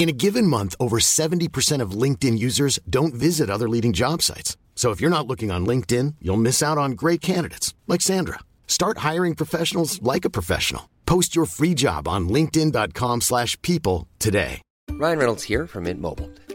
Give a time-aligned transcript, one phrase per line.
[0.00, 4.56] In a given month, over 70% of LinkedIn users don't visit other leading job sites.
[4.74, 8.38] So if you're not looking on LinkedIn, you'll miss out on great candidates like Sandra.
[8.66, 10.88] Start hiring professionals like a professional.
[11.04, 14.62] Post your free job on linkedin.com/people today.
[14.92, 16.30] Ryan Reynolds here from Mint Mobile.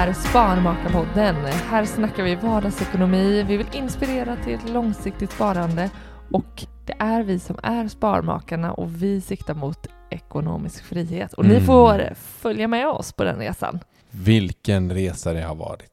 [0.00, 1.36] här är Sparmakarpodden.
[1.44, 3.42] Här snackar vi vardagsekonomi.
[3.42, 5.90] Vi vill inspirera till ett långsiktigt sparande
[6.32, 11.32] och det är vi som är Sparmakarna och vi siktar mot ekonomisk frihet.
[11.32, 11.66] Och ni Mm.
[11.66, 13.80] får följa med oss på den resan.
[14.10, 15.86] Vilken resa det har varit.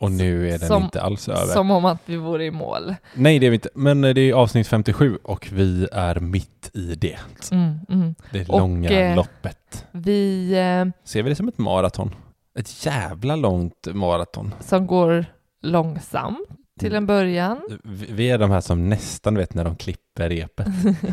[0.00, 1.52] Och nu är den Som- inte alls över.
[1.52, 2.94] Som om att vi vore i mål.
[3.14, 3.68] Nej, det är vi inte.
[3.74, 7.18] Men eh, det är avsnitt 57 och vi är mitt i det.
[7.52, 8.14] Mm, mm.
[8.30, 9.86] Det Och, långa eh, loppet.
[9.92, 12.14] Vi eh, Ser vi det som ett maraton?
[12.58, 14.54] Ett jävla långt maraton.
[14.60, 15.26] som går
[15.62, 16.48] långsamt
[16.80, 17.60] till en början.
[17.84, 20.66] Vi är de här som nästan vet när de klipper repet.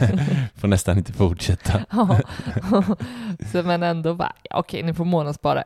[0.55, 1.85] Får nästan inte fortsätta.
[1.91, 2.19] Ja.
[3.51, 5.63] Så men ändå bara, ja, okej, ni får månadsspara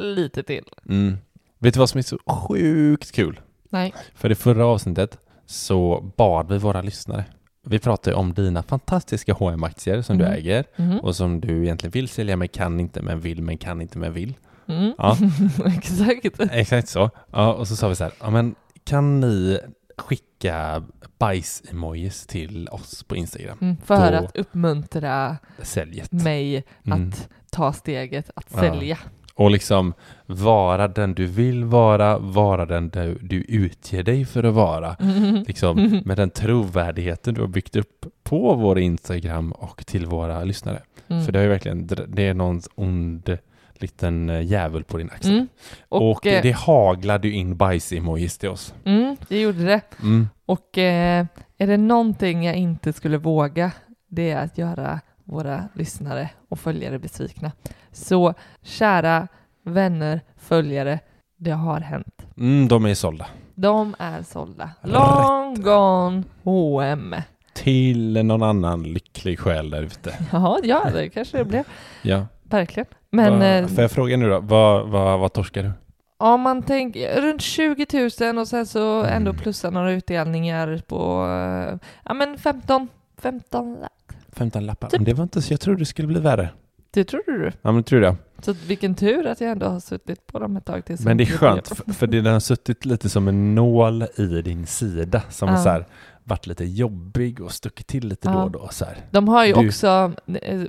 [0.00, 0.64] lite till.
[0.88, 1.16] Mm.
[1.58, 3.40] Vet du vad som är så sjukt kul?
[3.70, 3.94] Nej.
[4.14, 7.24] För i förra avsnittet så bad vi våra lyssnare.
[7.66, 10.36] Vi pratade om dina fantastiska hm aktier som du Mm.
[10.38, 10.98] äger Mhm.
[11.00, 14.12] och som du egentligen vill sälja men kan inte men vill men kan inte men
[14.12, 14.34] vill.
[14.68, 14.92] Mm.
[14.98, 15.16] Ja.
[15.66, 16.40] Exakt.
[16.52, 17.10] Exakt så.
[17.32, 19.58] Ja, och så sa vi så här, ja men kan ni
[19.98, 20.82] skicka
[21.18, 23.58] bajs-emojis till oss på Instagram?
[23.60, 26.12] Mm, för Då att uppmuntra säljet.
[26.12, 27.08] mig Mm.
[27.10, 28.58] att ta steget att Ja.
[28.60, 28.98] sälja.
[29.34, 29.94] Och liksom
[30.26, 34.94] vara den du vill vara, vara den du, du utger dig för att vara.
[35.00, 35.34] Mm.
[35.46, 40.82] Liksom med den trovärdigheten du har byggt upp på vår Instagram och till våra lyssnare.
[41.08, 41.24] Mm.
[41.24, 43.38] För det är verkligen, det är någon ond
[43.82, 45.32] liten eh, djävul på din axel.
[45.32, 45.48] Mm.
[45.88, 48.74] Och, Och, eh, det haglade ju in bajs-emojis till oss.
[48.84, 49.80] Mm, det gjorde det.
[50.02, 50.28] Mm.
[50.46, 51.26] Och eh,
[51.58, 53.72] är det någonting jag inte skulle våga,
[54.08, 57.52] det är att göra våra lyssnare och följare besvikna.
[57.92, 59.28] Så kära
[59.64, 61.00] vänner, följare,
[61.36, 62.22] det har hänt.
[62.36, 63.26] Mm, de är sålda.
[63.54, 64.70] De är sålda.
[64.82, 67.14] Long gone H&M.
[67.54, 70.14] Till någon annan lycklig själ där ute.
[70.32, 71.64] Jaha, ja, det kanske det blev.
[72.02, 72.26] Ja.
[72.42, 72.86] Verkligen.
[73.10, 75.70] Men vad, eh, får jag fråga nu då, vad, vad, vad torskar du?
[76.20, 77.86] om man tänker runt 20
[78.32, 79.12] 000 och sen så Mm.
[79.16, 83.92] ändå plussa några utdelningar på, eh, ja men 15, 15 lax.
[84.32, 84.88] 15 lappar?
[84.88, 84.98] Typ.
[85.00, 86.48] Men det var inte så, jag trodde det skulle bli värre.
[86.90, 87.52] Det trodde du?
[87.62, 88.16] Ja men tror jag.
[88.42, 91.24] Så vilken tur att jag ändå har suttit på dem ett tag tills Men det
[91.24, 91.74] är skönt, det.
[91.74, 95.56] för, för det den har suttit lite som en nål i din sida som Ja.
[95.56, 95.84] så här,
[96.28, 98.34] varit lite jobbig och stuckit till lite Ja.
[98.34, 98.68] då och då.
[98.70, 98.96] Så här.
[99.10, 100.12] De har ju Du- också,
[100.42, 100.60] eh,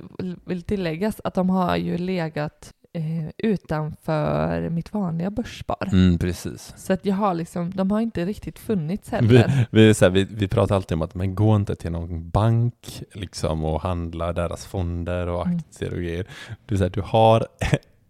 [0.44, 5.88] vill tilläggas, att de har ju legat eh, utanför mitt vanliga börsspar.
[5.92, 6.74] Mm, precis.
[6.76, 9.66] Så att jag har liksom, de har inte riktigt funnits heller.
[9.72, 12.30] Vi, vi, så här, vi, vi pratar alltid om att men gå inte till någon
[12.30, 15.58] bank liksom, och handla deras fonder och Mm.
[15.58, 16.26] aktier och grejer.
[16.66, 17.46] Du, så här, du har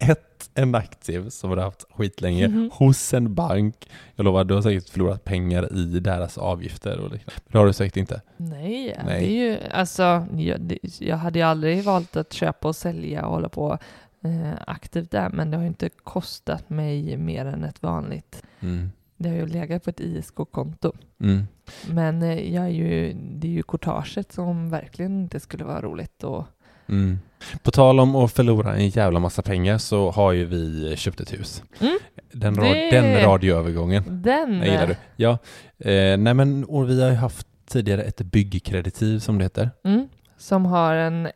[0.01, 2.71] ett, en aktie som du har haft skitlänge Mhm.
[2.73, 3.89] hos en bank.
[4.17, 7.33] Jag lovar, du har säkert förlorat pengar i deras avgifter och liknande.
[7.37, 8.21] Men det har du säkert inte.
[8.37, 9.21] Nej, Nej.
[9.21, 13.27] det är ju, alltså, jag, det, jag hade ju aldrig valt att köpa och sälja
[13.27, 13.79] och hålla på
[14.25, 18.43] eh, aktivt där, men det har ju inte kostat mig mer än ett vanligt.
[18.61, 18.91] Mm.
[19.17, 20.93] Det har ju legat på ett ISK-konto.
[21.21, 21.43] Mm.
[21.91, 26.25] Men eh, jag är ju, det är ju courtaget som verkligen inte skulle vara roligt
[26.25, 26.47] att
[26.91, 27.19] Mm.
[27.63, 31.33] På tal om att förlora en jävla massa pengar så har ju vi köpt ett
[31.33, 31.63] hus.
[31.81, 31.99] Mm.
[32.33, 34.23] Den, ra- Det- den radioövergången.
[34.23, 34.59] Den...
[34.59, 34.97] Jag gillar du.
[35.17, 35.31] Ja,
[35.79, 39.71] eh, nej men och vi har ju haft tidigare ett byggkreditiv som det heter.
[39.85, 40.09] Mm,
[40.39, 41.29] som har en,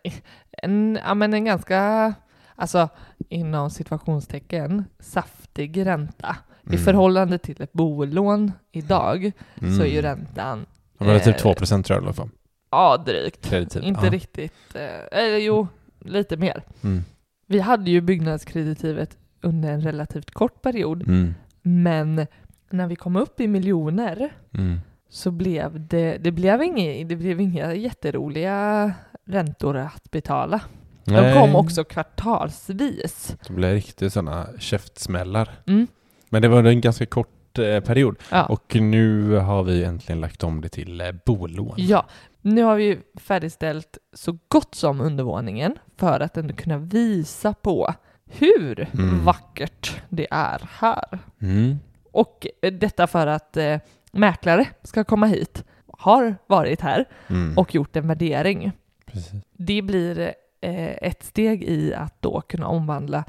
[0.63, 2.15] en, ja, men en ganska,
[2.57, 2.89] alltså
[3.29, 6.37] inom situationstecken, saftig ränta.
[6.63, 6.79] I Mm.
[6.85, 9.77] förhållande till ett bolån idag Mm.
[9.77, 10.67] så är ju räntan,
[10.99, 12.29] Ja, men det är typ eh, 2 procent tror jag i alla fall.
[12.75, 13.47] Ja drygt.
[13.47, 13.83] Kreditiv.
[13.83, 14.11] Inte ja.
[14.13, 15.69] riktigt, eh, eller jo,
[16.01, 16.63] lite mer.
[16.85, 17.03] Mm.
[17.47, 21.35] Vi hade ju byggnadskreditivet under en relativt kort period, Mm.
[21.63, 22.27] men
[22.71, 24.81] när vi kom upp i miljoner Mm.
[25.09, 28.93] så blev det, det blev inga, det blev inga jätteroliga
[29.27, 30.61] räntor att betala.
[31.05, 33.37] De Nej, kom också kvartalsvis.
[33.47, 35.51] Det blev riktigt sådana käftsmällar.
[35.67, 35.87] Mm.
[36.31, 38.17] Men det var en ganska kort eh, period.
[38.31, 38.47] Ja.
[38.47, 41.75] Och nu har vi äntligen lagt om det till eh, bolån.
[41.77, 42.07] ja,
[42.43, 47.95] nu har vi färdigställt så gott som undervåningen för att ändå kunna visa på
[48.27, 49.25] hur Mm.
[49.25, 51.19] vackert det är här.
[51.43, 51.77] Mm.
[52.13, 53.79] Och eh, detta för att eh,
[54.13, 55.65] mäklare ska komma hit,
[55.99, 57.59] har varit här Mm.
[57.59, 58.73] och gjort en värdering.
[59.07, 59.43] Precis.
[59.53, 60.19] Det blir
[60.61, 63.25] eh, ett steg i att då kunna omvandla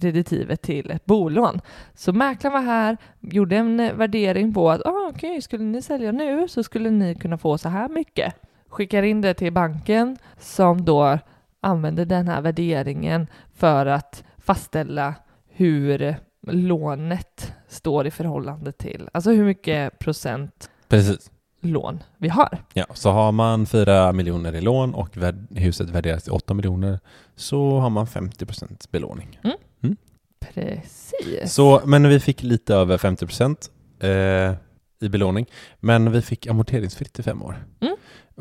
[0.00, 1.60] kreditivet till ett bolån.
[1.94, 6.12] Så mäklaren var här, gjorde en eh, värdering på att ah, okej, skulle ni sälja
[6.12, 8.34] nu så skulle ni kunna få så här mycket.
[8.68, 11.18] Skickar in det till banken som då
[11.60, 15.14] använder den här värderingen för att fastställa
[15.48, 16.16] hur
[16.46, 21.30] lånet står i förhållande till, alltså hur mycket procent Precis.
[21.60, 22.58] lån vi har.
[22.74, 25.08] Ja, så har man 4 miljoner i lån och
[25.50, 27.00] huset värderas till 8 miljoner
[27.36, 29.40] så har man 50 procent belåning.
[30.40, 31.52] Precis.
[31.54, 33.70] Så, men vi fick lite över 50 procent
[34.00, 34.52] eh,
[35.00, 35.46] i belåning.
[35.80, 37.64] Men vi fick amorteringsfritt i fem år.
[37.80, 37.96] Mm.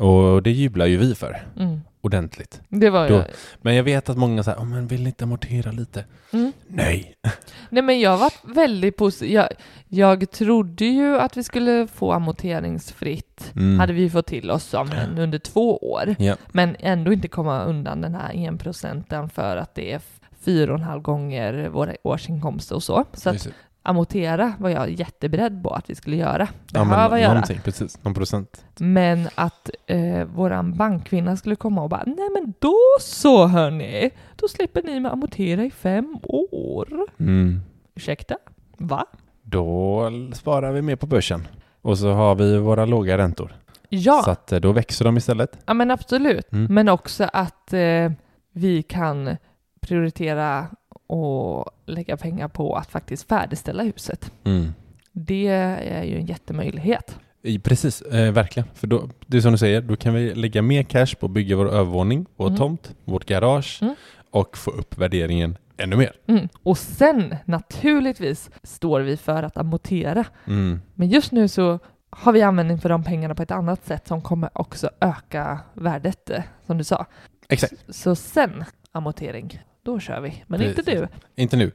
[0.08, 1.82] Och det jublar ju vi för Mm.
[2.02, 2.62] ordentligt.
[2.70, 3.24] Det var Då- ju...
[3.62, 6.06] Men jag vet att många säger, oh, men vill ni inte amortera lite?
[6.34, 6.52] Mm.
[6.68, 7.16] Nej.
[7.70, 9.32] Nej men jag var väldigt positiv.
[9.32, 9.48] Jag,
[9.88, 13.52] jag trodde ju att vi skulle få amorteringsfritt.
[13.56, 13.80] Mm.
[13.80, 16.16] Hade vi fått till oss som under två år.
[16.20, 16.36] Ja.
[16.52, 20.02] Men ändå inte komma undan den här enprocenten för att det är
[20.48, 23.04] fyra och en halv gånger våra årsinkomster och så.
[23.14, 23.48] Så att
[23.84, 26.48] amortera var jag jätteberedd på att vi skulle göra.
[26.74, 27.42] ja, Behöva men göra.
[27.64, 28.04] precis.
[28.04, 28.66] Någon procent.
[28.78, 34.48] Men att eh, våran bankkvinna skulle komma och bara nej men då så hörni, då
[34.48, 36.88] slipper ni med amortera i fem år.
[37.20, 37.62] Mm.
[37.96, 38.38] Ursäkta?
[38.78, 39.06] Va?
[39.44, 41.48] Då sparar vi mer på börsen.
[41.82, 43.56] Och så har vi våra låga räntor.
[43.90, 45.58] Ja, Så att eh, då växer de istället.
[45.66, 46.52] ja men absolut.
[46.52, 46.74] Mm.
[46.74, 48.12] Men också att eh,
[48.52, 49.38] vi kan
[49.88, 50.68] prioritera
[51.08, 54.32] och lägga pengar på att faktiskt färdigställa huset.
[54.44, 54.74] Mm.
[55.12, 57.20] Det är ju en jättemöjlighet.
[57.64, 58.70] Precis, eh, verkligen.
[58.74, 61.32] För då, det är som du säger, då kan vi lägga mer cash på att
[61.32, 62.58] bygga vår övervåning, vår Mm.
[62.58, 63.96] tomt, vårt garage Mm.
[64.32, 66.12] och få upp värderingen ännu mer.
[66.28, 66.48] Mm.
[66.64, 70.26] Och sen naturligtvis står vi för att amortera.
[70.48, 70.82] Mm.
[70.96, 71.80] Men just nu så
[72.10, 76.30] har vi användning för de pengarna på ett annat sätt som kommer också öka värdet,
[76.30, 77.06] eh, som du sa.
[77.50, 80.44] Exakt, Så sen amortering, då kör vi.
[80.48, 81.02] Men inte Precis.
[81.36, 81.42] du.
[81.42, 81.72] inte nu.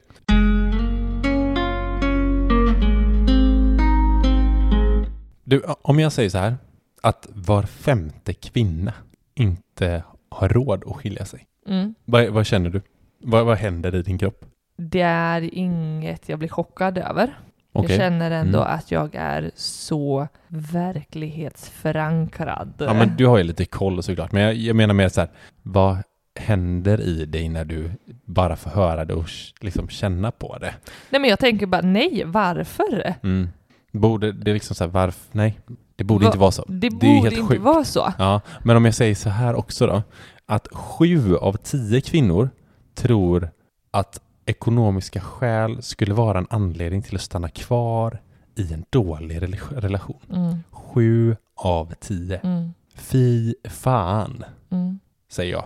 [5.43, 6.55] Du, om jag säger så här,
[7.01, 8.93] att var femte kvinna
[9.35, 11.47] inte har råd att skilja sig.
[11.67, 11.95] Mm.
[12.05, 12.81] Vad, vad känner du?
[13.23, 14.45] Vad, vad händer i din kropp?
[14.77, 17.37] Det är inget jag blir chockad över.
[17.73, 17.91] Okej.
[17.91, 18.75] Jag känner ändå Mm.
[18.75, 22.73] att jag är så verklighetsförankrad.
[22.77, 24.31] Ja, men du har ju lite koll såklart.
[24.31, 25.29] Men jag, jag menar mer så här,
[25.61, 25.97] vad
[26.35, 27.91] händer i dig när du
[28.25, 29.25] bara får höra det och
[29.61, 30.73] liksom känna på det?
[31.09, 33.13] Nej men jag tänker bara, nej, varför?
[33.23, 33.49] Mm.
[33.91, 35.21] Borde det är liksom så här, varför?
[35.31, 35.59] Nej,
[35.95, 36.65] det borde Va- inte vara så.
[36.67, 37.61] Det är borde helt inte sjukt.
[37.61, 38.13] vara så.
[38.17, 40.03] Ja, men om jag säger så här också då,
[40.45, 42.49] att sju av tio kvinnor
[42.95, 43.49] tror
[43.91, 48.21] att ekonomiska skäl skulle vara en anledning till att stanna kvar
[48.55, 50.19] i en dålig rela- relation.
[50.33, 52.39] Mm, Sju av tio.
[52.43, 54.99] mm, Fy fan, mm,
[55.31, 55.65] säger jag.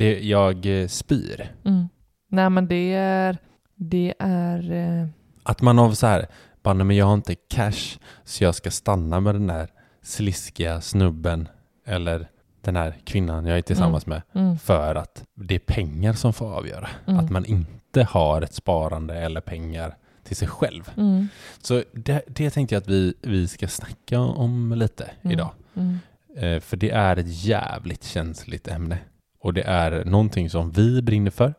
[0.00, 0.14] Mm.
[0.20, 1.52] Det, jag eh, spyr.
[1.64, 1.88] mm.
[2.30, 3.38] Nej men det är,
[3.74, 5.06] det är, eh,
[5.42, 6.26] Att man av så här,
[6.62, 9.68] bara men jag har inte cash så jag ska stanna med den där
[10.02, 11.48] sliskiga snubben
[11.86, 12.28] eller
[12.60, 16.52] den här kvinnan jag är tillsammans med mm, för att det är pengar som får
[16.54, 16.88] avgöra.
[17.06, 17.20] Mm.
[17.20, 20.90] Att man inte har ett sparande eller pengar till sig själv.
[20.96, 21.28] mm,
[21.62, 25.32] Så det, det tänkte jag att vi, vi ska snacka om lite Mm.
[25.32, 25.50] idag.
[25.74, 25.98] mm.
[26.36, 28.98] Eh, för det är ett jävligt känsligt ämne.
[29.40, 31.54] Och det är någonting som vi brinner för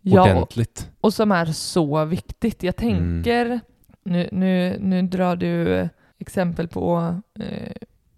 [0.00, 0.90] Ja, och, ordentligt.
[1.00, 2.62] och som är så viktigt.
[2.62, 2.96] Jag Mm.
[3.22, 3.60] tänker,
[4.04, 7.72] nu, nu, nu drar du exempel på eh,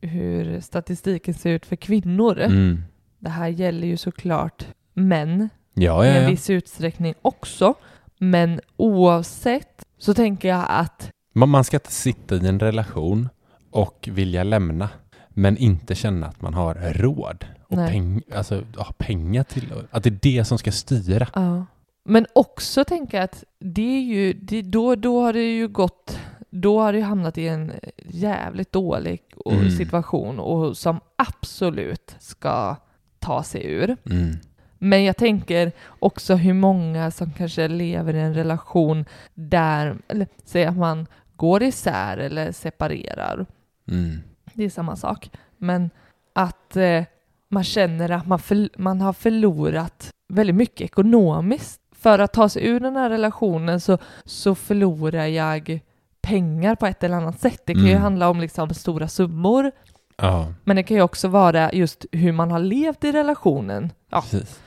[0.09, 2.41] hur statistiken ser ut för kvinnor.
[2.41, 2.83] Mm.
[3.19, 6.29] det här gäller ju såklart män Ja, i ja, en ja.
[6.31, 7.75] viss utsträckning också.
[8.19, 13.29] Men oavsett så tänker jag att Man, man ska inte sitta i en relation
[13.71, 14.89] och vilja lämna,
[15.29, 17.93] men inte känna att man har råd och Nej.
[17.93, 21.29] peng, alltså, ha pengar till att det är det som ska styra.
[21.35, 21.67] Ja.
[22.05, 26.19] Men också tänka att det är ju, det, då, då har det ju gått,
[26.51, 27.73] då har det ju hamnat i en
[28.09, 29.71] jävligt dålig Mm.
[29.71, 32.77] situation och som absolut ska
[33.19, 33.97] ta sig ur.
[34.11, 34.37] Mm.
[34.79, 39.05] Men jag tänker också hur många som kanske lever i en relation
[39.35, 43.47] där, eller säg att man går isär eller separerar.
[43.89, 44.19] Mm.
[44.55, 45.31] Det är samma sak.
[45.59, 45.91] Men
[46.33, 47.03] att eh,
[47.49, 51.81] man känner att man, förl- man har förlorat väldigt mycket ekonomiskt.
[51.93, 55.81] För att ta sig ur den här relationen så, så förlorar jag
[56.23, 57.63] pengar på ett eller annat sätt.
[57.67, 58.03] Det kan ju Mm.
[58.03, 59.71] handla om liksom stora summor,
[60.17, 63.93] Ja, men det kan ju också vara just hur man har levt i relationen.
[64.11, 64.25] Ja,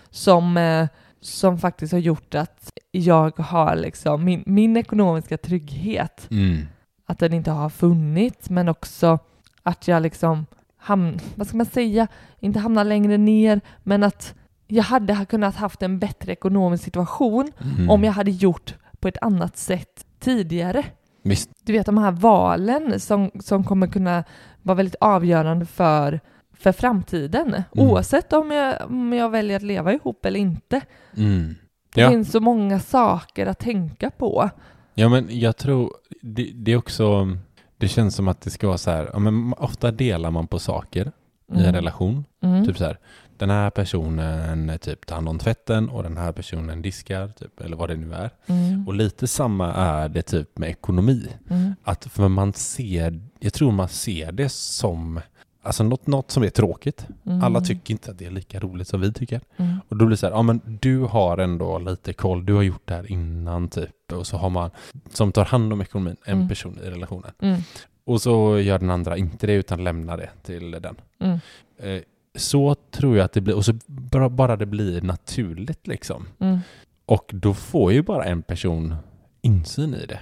[0.10, 0.88] som, eh,
[1.22, 6.57] som faktiskt har gjort att jag har liksom min, min ekonomiska trygghet, Mm.
[7.05, 9.19] att den inte har funnits, men också
[9.63, 10.46] att jag liksom
[10.77, 12.07] hamn, vad ska man säga,
[12.39, 14.36] inte hamnar längre ner, men att
[14.67, 17.89] jag hade ha kunnat haft en bättre ekonomisk situation Mm.
[17.89, 20.86] om jag hade gjort på ett annat sätt tidigare.
[21.24, 21.50] Visst.
[21.63, 24.24] Du vet de här valen som, som kommer kunna
[24.62, 26.19] vara väldigt avgörande för,
[26.57, 27.48] för framtiden.
[27.48, 27.63] Mm.
[27.72, 30.81] Oavsett om jag, om jag väljer att leva ihop eller inte.
[31.17, 31.55] Mm.
[31.96, 32.10] Det Ja.
[32.10, 34.50] finns så många saker att tänka på.
[34.93, 35.91] Ja, men jag tror
[36.22, 37.38] det, det är också,
[37.77, 40.60] det känns som att det ska vara så här, ja, men ofta delar man på
[40.60, 41.12] saker
[41.51, 41.75] i en Mm.
[41.75, 42.25] relation.
[42.43, 42.65] Mm.
[42.65, 42.98] Typ så här,
[43.38, 47.62] den här personen eh, typ tar hand om tvätten och den här personen diskar, typ,
[47.62, 48.29] eller vad det nu är.
[48.48, 48.88] Mm.
[48.88, 51.27] Och lite samma är det typ med ekonomi.
[51.50, 51.75] Mm.
[51.84, 55.22] Att för man ser, jag tror man ser det som,
[55.67, 57.07] alltså något, något som är tråkigt.
[57.25, 57.43] Mm.
[57.43, 59.41] Alla tycker inte att det är lika roligt som vi tycker.
[59.57, 59.75] Mm.
[59.89, 62.63] Och då blir det så här, ja men du har ändå lite koll, du har
[62.63, 64.12] gjort det här innan typ.
[64.12, 64.69] Och så har man,
[65.13, 66.47] som tar hand om ekonomin, en Mm.
[66.47, 67.31] person i relationen.
[67.39, 67.62] Mm.
[68.05, 70.95] Och så gör den andra inte det utan lämnar det till den.
[71.19, 71.39] Mm.
[71.77, 72.01] Eh,
[72.36, 76.25] så tror jag att det blir, och så bara, bara det blir naturligt liksom.
[76.39, 76.59] Mm.
[77.05, 78.95] Och då får ju bara en person
[79.41, 80.19] insyn i det.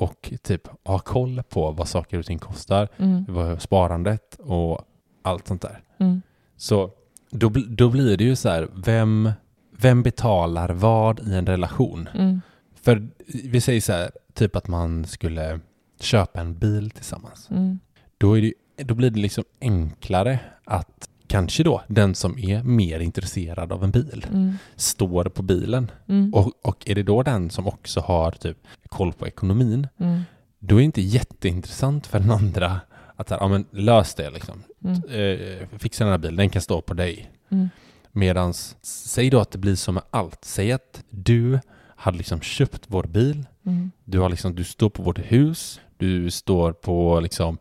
[0.00, 3.24] Och typ ha koll på vad saker och ting kostar, Mm.
[3.28, 4.80] vad sparandet och
[5.22, 5.82] allt sånt där.
[5.98, 6.22] Mm.
[6.56, 6.90] Så
[7.30, 9.32] då, då blir det ju så här, vem,
[9.76, 12.08] vem betalar vad i en relation?
[12.14, 12.40] Mm.
[12.82, 13.08] För
[13.44, 15.60] vi säger så här, typ att man skulle
[16.00, 17.50] köpa en bil tillsammans.
[17.50, 17.78] Mm.
[18.18, 18.52] Då, är det,
[18.84, 23.90] då blir det liksom enklare att kanske då den som är mer intresserad av en
[23.90, 24.54] bil Mm.
[24.76, 25.90] står på bilen.
[26.08, 26.34] Mm.
[26.34, 28.56] Och, och är det då den som också har typ
[28.88, 30.20] koll på ekonomin, Mm.
[30.58, 32.80] då är det inte jätteintressant för den andra
[33.16, 34.62] att så här, ja, men lös det liksom.
[34.84, 34.96] Mm.
[35.10, 37.30] Eh, fixa den här bilen, den kan stå på dig.
[37.50, 37.68] Mm.
[38.12, 40.44] Medans, säg då att det blir som med allt.
[40.44, 41.58] Säg att du
[41.96, 43.90] hade liksom köpt vår bil, Mm.
[44.04, 47.58] du, har liksom, du står på vårt hus, du står på liksom,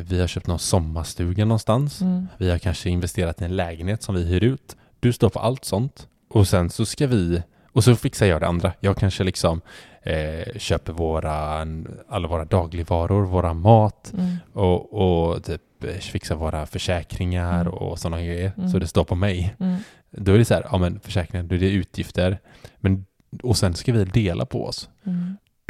[0.00, 2.26] vi har köpt någon sommarstuga någonstans, Mm.
[2.38, 4.76] vi har kanske investerat i en lägenhet som vi hyr ut.
[5.00, 8.46] Du står på allt sånt och sen så ska vi, och så fixar jag det
[8.46, 8.72] andra.
[8.80, 9.60] Jag kanske liksom
[10.02, 11.66] eh, köper våra,
[12.08, 14.36] alla våra dagligvaror, våra mat Mm.
[14.52, 14.92] och,
[15.32, 17.72] och typ eh, fixar våra försäkringar Mm.
[17.72, 18.52] och sådana grejer.
[18.56, 18.68] Mm.
[18.70, 19.54] Så det står på mig.
[19.60, 19.76] Mm.
[20.10, 22.38] Då är det så här, ja men försäkringen, då är det utgifter.
[22.80, 23.06] Men,
[23.42, 24.88] och sen ska vi dela på oss.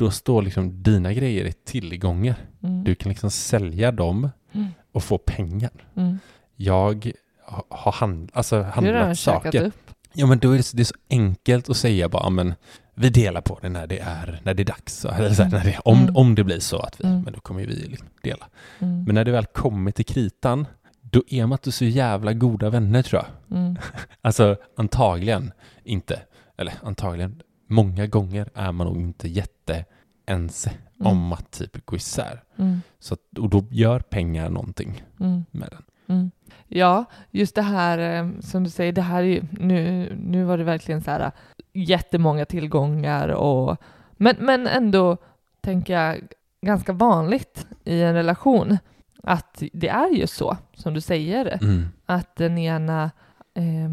[0.02, 0.08] Mm.
[0.08, 2.34] Då står liksom dina grejer i tillgångar.
[2.62, 2.84] Mm.
[2.84, 4.66] Du kan liksom sälja dem Mm.
[4.92, 5.70] och få pengar.
[5.96, 6.18] Mm.
[6.56, 7.12] Jag
[7.46, 9.72] ha- har hand, alltså handlat saker.
[10.14, 12.54] Ja men då är det, så- det är så enkelt att säga bara, men
[12.94, 15.04] vi delar på det när det är, när det är dags.
[15.04, 16.16] Eller så här, när det, om, Mm.
[16.16, 17.22] om det blir så att vi, Mm.
[17.22, 18.46] men då kommer vi liksom dela.
[18.78, 19.04] Mm.
[19.04, 20.66] Men när det väl kommer till kritan,
[21.00, 23.58] då är man inte så jävla goda vänner tror jag.
[23.58, 23.76] Mm.
[24.22, 25.52] Alltså antagligen
[25.84, 26.20] inte,
[26.58, 29.28] eller antagligen, många gånger är man nog inte
[29.68, 31.12] jätteense Mm.
[31.12, 32.42] om att typ gå isär.
[32.56, 32.82] Mm.
[32.98, 35.44] Så att, och då gör pengar någonting Mm.
[35.50, 35.82] med den.
[36.16, 36.30] Mm.
[36.68, 40.58] Ja, just det här eh, som du säger, det här är ju, nu, nu var
[40.58, 41.30] det verkligen så här eh,
[41.72, 43.76] jättemånga tillgångar och
[44.12, 45.16] men, men ändå
[45.60, 46.20] tänker jag
[46.66, 48.78] ganska vanligt i en relation
[49.22, 51.88] att det är just så som du säger Mm.
[52.06, 53.10] att den ena
[53.54, 53.90] eh,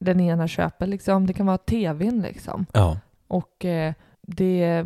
[0.00, 2.98] den ena köper liksom, det kan vara tvn liksom Ja.
[3.28, 3.94] och eh,
[4.36, 4.84] det,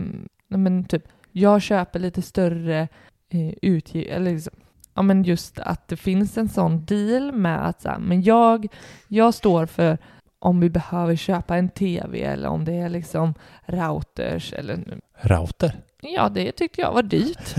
[0.49, 2.89] men typ, jag köper lite större
[3.29, 4.55] eh, utgift, eller liksom,
[4.95, 8.67] ja men just att det finns en sån deal med att så här, men jag,
[9.09, 9.99] jag står för
[10.39, 13.35] om vi behöver köpa en tv eller om det är liksom
[13.67, 15.73] routers eller Router?
[16.15, 17.55] Ja, det tyckte jag var dyrt.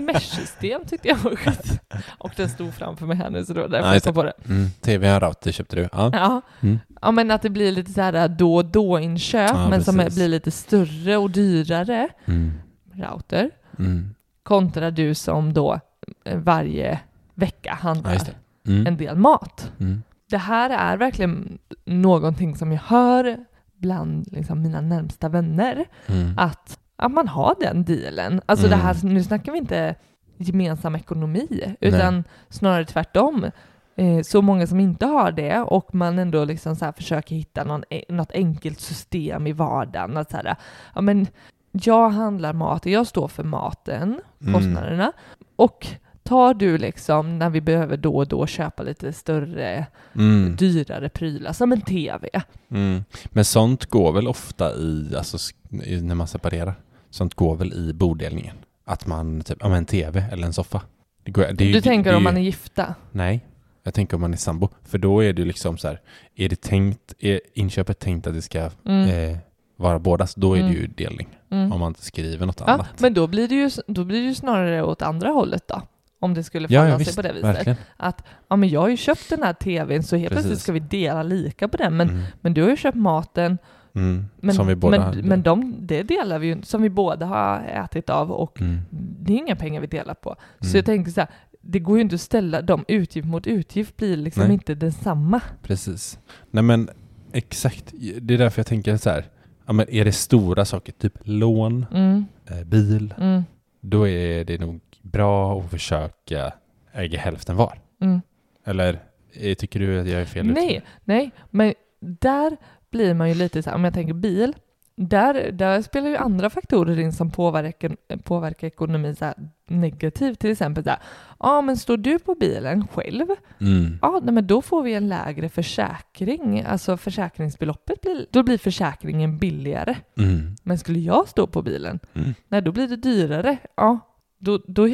[0.00, 1.80] Mesh-system tyckte jag var skit.
[2.18, 4.32] Och den stod framför mig här nu så då var därför Ja, jag på det.
[4.48, 4.70] Mm.
[4.80, 5.88] TV och router köpte du?
[5.92, 6.10] Ja.
[6.12, 6.40] Ja.
[6.60, 6.78] Mm.
[7.02, 9.96] ja, men att det blir lite så här då och då inköp Ja, men som
[9.96, 10.14] precis.
[10.14, 12.08] blir lite större och dyrare.
[12.24, 12.52] Mm.
[12.92, 13.50] Router.
[13.78, 14.14] Mm.
[14.42, 15.80] Kontra du som då
[16.24, 17.00] eh, varje
[17.34, 18.34] vecka Ja, handlar det.
[18.72, 18.86] Mm.
[18.86, 19.72] en del mat.
[19.80, 20.02] Mm.
[20.30, 23.36] Det här är verkligen någonting som jag hör
[23.78, 25.84] bland liksom, mina närmsta vänner.
[26.06, 26.38] Mm.
[26.38, 28.40] att, att man har den dealen.
[28.46, 28.78] Alltså Mm.
[28.78, 29.94] det här, nu snackar vi inte
[30.38, 33.50] gemensam ekonomi, utan snarare tvärtom.
[33.96, 37.84] Eh, så många som inte har det och man ändå liksom så försöker hitta någon,
[37.90, 40.16] e- något enkelt system i vardagen.
[40.16, 40.56] Att så här,
[40.94, 41.26] ja, men
[41.72, 44.54] jag handlar mat, jag står för maten, Mm.
[44.54, 45.12] kostnaderna.
[45.56, 45.86] Och
[46.22, 50.56] tar du liksom när vi behöver då och då köpa lite större, Mm.
[50.56, 52.28] dyrare prylar, som en TV.
[52.70, 53.04] Mm.
[53.24, 55.38] Men sånt går väl ofta i, alltså
[55.84, 56.74] i- när man separerar,
[57.16, 58.56] sånt går väl i bodelningen.
[58.84, 60.82] Att man, typ, ja men en tv eller en soffa.
[61.24, 62.94] Det går, det Du tänker det om man är gifta?
[63.12, 63.46] Nej,
[63.82, 64.68] jag tänker om man är sambo.
[64.84, 66.00] För då är det liksom så här,
[66.36, 69.08] är det tänkt, är inköpet tänkt att det ska Mm.
[69.32, 69.38] eh,
[69.76, 70.72] vara bådas, då är Mm.
[70.72, 71.28] det ju delning.
[71.50, 71.72] Mm.
[71.72, 73.00] Om man inte skriver något Ja, annat.
[73.00, 75.82] men då blir, det ju, då blir det ju snarare åt andra hållet då.
[76.20, 77.44] Om det skulle ja, falla ja, sig visst, på det viset.
[77.44, 77.76] verkligen.
[77.96, 80.80] Att ja, men jag har ju köpt den här tvn så helt plötsligt ska vi
[80.80, 81.96] dela lika på den.
[81.96, 82.22] Men, mm.
[82.40, 83.58] men du har ju köpt maten.
[83.96, 84.26] Mm.
[84.40, 87.60] Men, Som vi båda men, men de, det delar vi ju, som vi båda har
[87.60, 88.80] ätit av och mm.
[88.90, 90.36] det är inga pengar vi delar på.
[90.60, 90.76] Så Mm.
[90.76, 94.16] jag tänker så här, det går ju inte att ställa dem utgift mot utgift blir
[94.16, 94.52] liksom Nej.
[94.52, 95.40] inte densamma.
[95.62, 96.18] Precis.
[96.50, 96.88] Nej men
[97.32, 99.24] exakt, det är därför jag tänker så här,
[99.66, 103.42] ja, men är det stora saker, typ lån, Mm, eh, bil, mm,
[103.80, 106.52] då är det nog bra att försöka
[106.92, 107.78] äga hälften var.
[108.00, 108.20] mm.
[108.64, 108.98] Eller
[109.32, 110.46] eh, tycker du att jag är fel?
[110.46, 112.56] Nej, nej, men där
[112.96, 114.54] blir man ju lite så här, om jag tänker bil,
[114.96, 119.34] där, där spelar ju andra faktorer in som påverkar, påverkar så här
[119.68, 120.38] negativt.
[120.38, 120.98] Till exempel så här,
[121.38, 123.26] ja men står du på bilen själv,
[123.60, 123.98] Mm.
[124.02, 129.38] ja nej, men då får vi en lägre försäkring, alltså försäkringsbeloppet blir, då blir försäkringen
[129.38, 129.96] billigare.
[130.18, 130.56] Mm.
[130.62, 132.34] Men skulle jag stå på bilen, Mm.
[132.48, 133.56] nej då blir det dyrare.
[133.76, 133.98] Ja,
[134.38, 134.88] då, då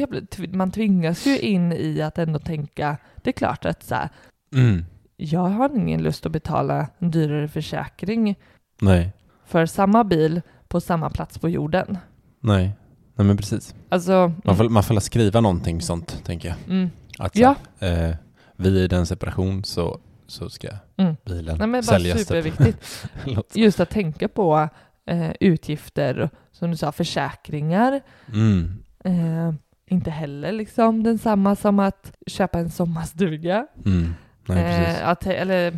[0.51, 4.09] man tvingas ju in i att ändå tänka, det är klart att så här,
[4.55, 4.85] Mm.
[5.25, 8.35] Jag har ingen lust att betala en dyrare försäkring
[8.81, 9.13] Nej,
[9.45, 11.97] för samma bil på samma plats på jorden.
[12.39, 12.75] nej,
[13.15, 13.75] nej men precis.
[13.89, 16.57] Alltså, Man får, man får skriva någonting sånt, tänker jag.
[16.69, 17.55] mm, Att Ja.
[17.79, 18.15] eh,
[18.55, 21.15] vid en separation så, så ska Mm.
[21.25, 22.17] bilen nej, men bara säljas.
[22.17, 22.27] typ.
[22.27, 23.05] superviktigt.
[23.55, 24.69] Just att tänka på
[25.05, 28.01] eh, utgifter, som du sa, försäkringar.
[28.33, 28.83] mm.
[29.05, 29.53] Eh,
[29.85, 33.67] inte heller liksom densamma som att köpa en sommarstuga.
[33.85, 34.13] Mm.
[34.45, 34.85] Nej.
[34.99, 35.77] Eh, att, eller,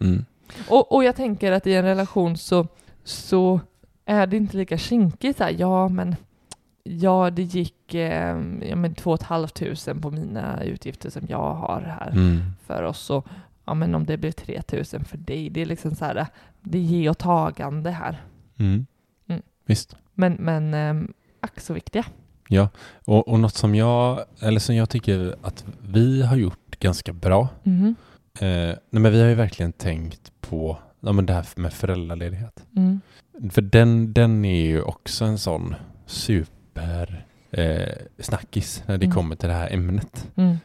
[0.00, 0.24] Mm.
[0.68, 2.66] och, och jag tänker att i en relation så,
[3.04, 3.60] så
[4.04, 5.38] är det inte lika kinkigt.
[5.38, 6.16] Så här, ja, men
[6.82, 8.36] ja, det gick eh,
[8.68, 12.40] ja, men två och ett halvt tusen på mina utgifter som jag har här Mm.
[12.66, 13.10] för oss.
[13.10, 13.26] Och,
[13.64, 16.26] ja, men om det blir tre tusen för dig, det är liksom så här,
[16.60, 18.22] det är ge och tagande här.
[18.58, 18.86] Mm.
[19.28, 19.42] Mm.
[19.66, 19.96] Visst.
[20.14, 21.08] Men, men eh,
[21.40, 22.04] ack så viktiga.
[22.48, 22.68] Ja,
[23.04, 27.48] och, och något som jag, eller som jag tycker att vi har gjort ganska bra.
[27.62, 27.94] Mhm.
[28.40, 28.46] Eh,
[28.90, 32.64] nej men vi har ju verkligen tänkt på ja, men det här med föräldraledighet.
[32.76, 33.00] Mm.
[33.50, 35.74] För den, den är ju också en sån
[36.06, 39.14] super eh, snackis när det Mm.
[39.14, 40.28] kommer till det här ämnet.
[40.36, 40.56] Mm.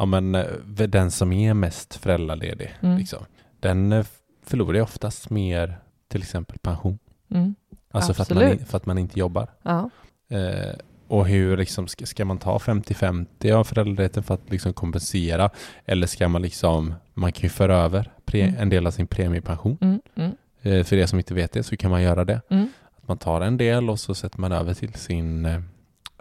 [0.00, 0.44] Ja men eh,
[0.88, 2.98] den som är mest föräldraledig, Mm.
[2.98, 3.24] liksom,
[3.60, 4.06] den eh,
[4.42, 5.78] förlorar ju oftast mer
[6.08, 6.98] till exempel pension.
[7.30, 7.54] Mm.
[7.90, 9.48] Alltså för att, man, för att man inte jobbar.
[9.62, 9.90] Ja.
[10.30, 10.74] Eh,
[11.08, 15.50] och hur liksom, ska, ska man ta 50-50 av föräldraledigheten för att liksom kompensera?
[15.84, 18.60] Eller ska man liksom, man kan ju föra över pre, Mm.
[18.60, 19.78] en del av sin premiepension.
[19.80, 20.00] Mm.
[20.14, 20.32] Mm.
[20.62, 22.40] Eh, för er som inte vet det så kan man göra det.
[22.50, 22.68] Mm.
[22.96, 25.60] Att man tar en del och så sätter man över till sin eh,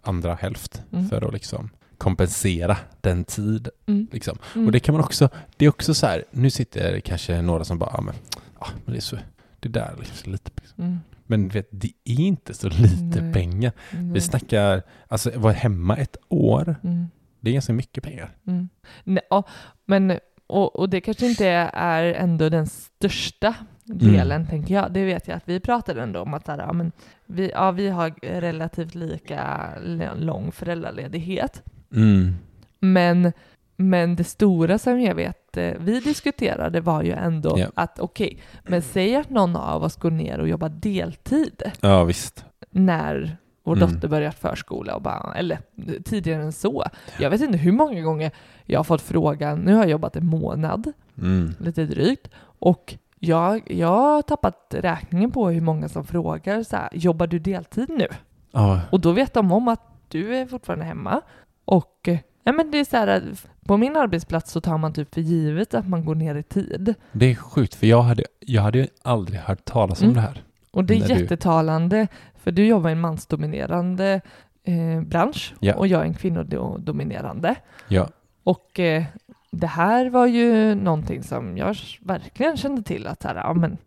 [0.03, 1.09] andra hälft Mm.
[1.09, 3.69] för att liksom kompensera den tid.
[3.85, 4.07] Mm.
[4.11, 4.37] Liksom.
[4.53, 7.77] Och det kan man också, det är också så här, nu sitter kanske några som
[7.79, 8.15] bara, ja men,
[8.59, 9.17] ja, men det är så,
[9.59, 10.99] det där är liksom lite, Mm.
[11.27, 13.33] Men vet, det är inte så lite Nej.
[13.33, 13.71] pengar.
[13.91, 14.13] Mm.
[14.13, 17.05] Vi snackar, alltså vara hemma ett år, Mm.
[17.39, 18.29] det är ganska mycket pengar.
[18.47, 18.69] Mm.
[19.03, 19.43] Nej, ja,
[19.85, 24.47] men, och, och det kanske inte är ändå den största delen, Mm.
[24.47, 24.93] tänker jag.
[24.93, 26.91] Det vet jag att vi pratade ändå om att här, ja, men
[27.25, 29.69] vi, ja, vi har relativt lika
[30.15, 31.63] lång föräldraledighet.
[31.95, 32.35] Mm.
[32.79, 33.33] Men,
[33.75, 37.67] men det stora som jag vet eh, vi diskuterade var ju ändå Ja.
[37.75, 42.45] att okej, men säg att någon av oss går ner och jobbar deltid Ja visst.
[42.71, 43.89] när vår Mm.
[43.93, 45.59] dotter börjar förskola, och bara, eller
[46.05, 46.83] tidigare än så.
[47.19, 48.31] Jag vet inte hur många gånger
[48.65, 51.53] jag har fått frågan, nu har jag jobbat en månad, Mm.
[51.59, 52.27] lite drygt,
[52.59, 57.39] Och jag, jag har tappat räkningen på hur många som frågar så här, jobbar du
[57.39, 58.07] deltid nu?
[58.51, 61.21] Ja, Och då vet de om att du är fortfarande hemma.
[61.65, 62.09] Och
[62.47, 63.23] ja, men det är så här,
[63.65, 66.93] på min arbetsplats så tar man typ för givet att man går ner i tid.
[67.11, 70.15] det är sjukt för jag hade, jag hade ju aldrig hört talas om Mm.
[70.15, 70.43] det här.
[70.71, 72.07] Och det är När du- jättetalande,
[72.43, 74.21] för du jobbar i en mansdominerande
[74.63, 75.75] eh, bransch Ja.
[75.75, 77.55] och jag är en kvinnodominerande.
[77.87, 78.09] Ja,
[78.43, 79.03] Och eh,
[79.51, 83.77] det här var ju någonting som jag verkligen kände till att här, ja, men,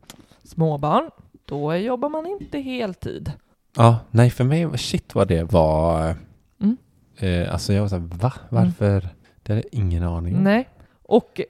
[0.45, 1.11] småbarn,
[1.45, 3.33] då jobbar man inte heltid.
[3.77, 6.15] ja nej för mig, shit vad det var.
[7.21, 7.43] Mm.
[7.43, 8.33] Eh, alltså jag var såhär, va?
[8.49, 9.09] Varför?
[9.43, 10.45] Det hade jag ingen aning om.
[10.45, 10.69] Nej.
[11.03, 11.41] Och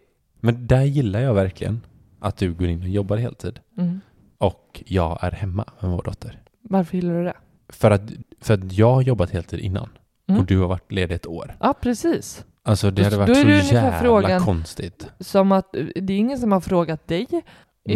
[0.41, 1.81] Men där gillar jag verkligen
[2.21, 3.61] att du går in och jobbar heltid.
[3.79, 4.01] mm,
[4.39, 6.43] Och jag är hemma med vår dotter.
[6.63, 7.37] varför gillar du det?
[7.69, 8.03] För att,
[8.41, 9.89] för att jag har jobbat heltid innan.
[10.29, 10.41] Mm.
[10.41, 11.57] Och du har varit ledig ett år.
[11.61, 12.45] Ja, precis.
[12.63, 15.11] Alltså det hade varit så jävla frågan- konstigt.
[15.21, 17.43] Som att det är ingen som har frågat dig Nej,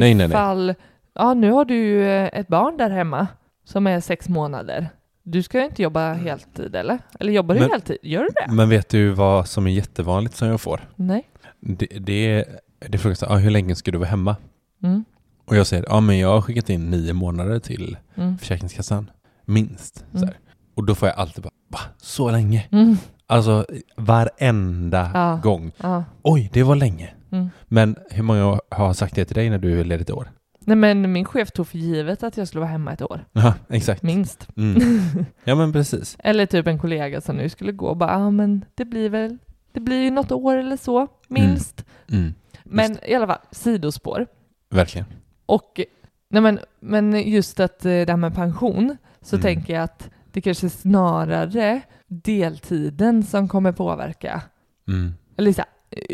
[0.00, 0.26] nej, nej.
[0.26, 0.74] ifall,
[1.14, 3.26] ja nu har du eh, ett barn där hemma
[3.64, 4.88] som är sex månader.
[5.26, 6.98] Du ska ju inte jobba heltid eller?
[7.20, 7.98] Eller jobbar du Men- heltid?
[8.02, 8.52] Gör du det?
[8.54, 10.88] Men vet du vad som är jättevanligt som jag får?
[10.96, 11.28] Nej.
[11.60, 12.44] Det, det,
[12.78, 14.36] det frågas ah, hur länge ska du vara hemma?
[14.82, 15.04] Mm.
[15.46, 18.38] Och jag säger, ja men jag har skickat in nio månader till Mm.
[18.38, 19.10] Försäkringskassan.
[19.44, 20.04] Minst.
[20.14, 20.28] Mm.
[20.74, 21.78] Och då får jag alltid bara, va?
[21.98, 22.66] Så länge?
[22.72, 22.96] Mm.
[23.26, 25.40] Alltså varenda Ja.
[25.42, 25.72] gång.
[25.82, 26.04] Ja.
[26.22, 27.10] Oj, det var länge.
[27.32, 27.50] Mm.
[27.68, 30.28] Men hur många har sagt det till dig när du är ledig ett år?
[30.66, 33.24] Nej men min chef tog för givet att jag skulle vara hemma ett år.
[33.32, 34.02] Ja, exakt.
[34.02, 34.48] Minst.
[34.56, 34.80] Mm.
[35.44, 36.16] Ja men precis.
[36.24, 39.38] eller typ en kollega som nu skulle gå och bara, ja men det blir väl,
[39.72, 41.84] det blir ju något år eller så, minst.
[42.12, 42.34] Mm.
[42.64, 44.26] Men i alla fall, sidospår.
[44.70, 45.06] Verkligen.
[45.46, 45.80] Och
[46.30, 49.42] nej men, men just att eh, det här med pension så Mm.
[49.42, 54.42] tänker jag att det kanske snarare deltiden som kommer påverka.
[54.88, 55.14] Mm.
[55.36, 55.62] Eller så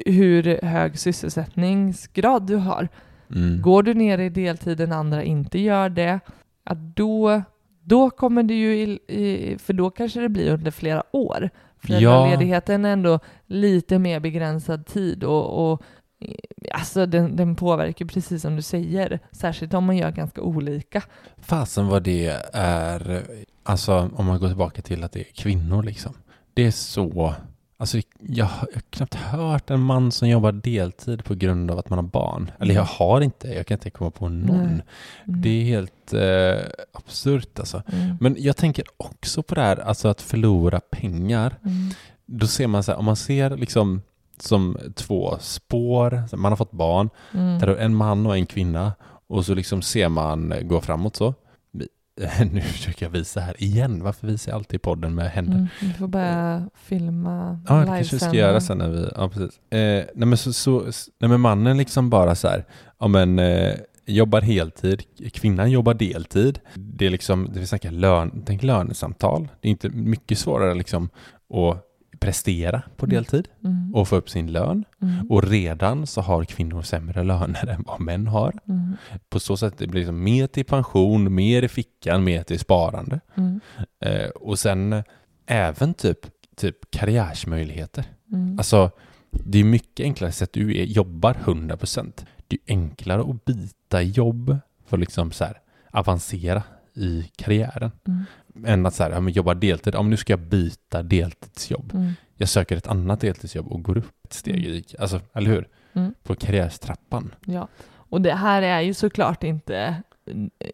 [0.07, 2.89] hur hög sysselsättningsgrad du har.
[3.35, 3.63] Mm.
[3.63, 6.21] Går du ner i deltid den andra inte gör det,
[6.65, 7.43] ja, då,
[7.83, 11.51] då kommer det ju, i, i, för då kanske det blir under flera år.
[11.79, 15.83] Föräldraledigheten är ändå lite mer begränsad tid och, och
[16.73, 21.03] alltså den, den påverkar precis som du säger, särskilt om man gör ganska olika.
[21.39, 23.23] Fasen vad det är,
[23.63, 26.15] alltså om man går tillbaka till att det är kvinnor liksom.
[26.55, 27.35] Det är så,
[27.81, 31.99] alltså jag har knappt hört en man som jobbar deltid på grund av att man
[31.99, 32.51] har barn.
[32.59, 34.61] Eller jag har inte, jag kan inte komma på någon.
[34.61, 34.83] Mm.
[35.25, 37.83] Det är helt eh, absurt alltså.
[37.93, 38.17] Mm.
[38.21, 41.59] Men jag tänker också på det här, alltså att förlora pengar.
[41.65, 41.91] Mm.
[42.27, 44.03] Då ser man så här, om man ser liksom
[44.39, 47.59] som två spår, man har fått barn, Mm.
[47.59, 48.93] där en man och en kvinna
[49.27, 51.35] och så liksom ser man gå framåt så.
[52.53, 54.03] Nu försöker jag visa här igen.
[54.03, 55.55] Varför visar jag alltid podden med händer?
[55.55, 55.69] Mm.
[55.81, 59.61] Du får börja filma Ja, det kanske vi ska göra sen när vi, ja precis.
[59.71, 60.81] Eh, nej men så, så
[61.21, 62.65] nej men mannen liksom bara så här,
[62.99, 63.75] ja men eh,
[64.07, 65.03] jobbar heltid,
[65.33, 66.61] kvinnan jobbar deltid.
[66.75, 69.49] Det är liksom, det vill säga lön, tänk lönesamtal.
[69.61, 71.05] Det är inte mycket svårare liksom
[71.55, 71.90] att
[72.21, 73.15] prestera på Mm.
[73.15, 73.95] deltid Mm.
[73.95, 74.85] och få upp sin lön.
[75.03, 75.31] Mm.
[75.31, 78.55] Och redan så har kvinnor sämre löner än vad män har.
[78.69, 78.97] Mm.
[79.29, 83.21] På så sätt det blir liksom mer till pension, mer i fickan, mer till sparande.
[83.35, 83.61] Mm.
[84.05, 85.03] Eh, och sen eh,
[85.47, 86.19] även typ,
[86.57, 88.05] typ karriärsmöjligheter.
[88.33, 88.59] Mm.
[88.59, 88.91] Alltså,
[89.31, 92.27] det är mycket enklare sätt du är, jobbar 100%.
[92.49, 94.57] Det är enklare att byta jobb
[94.87, 95.61] för liksom så här
[95.93, 96.63] avancera
[96.95, 97.91] i karriären.
[98.09, 98.25] Mm.
[98.67, 99.95] Än att så här, ja, men jobba deltid.
[99.95, 101.93] Om nu ska jag byta deltidsjobb.
[101.95, 102.13] Mm.
[102.37, 105.69] Jag söker ett annat deltidsjobb och går upp ett steg i, alltså, eller hur?
[105.93, 106.15] Mm.
[106.23, 107.35] På karriärstrappan.
[107.47, 110.03] Ja, och det här är ju såklart inte,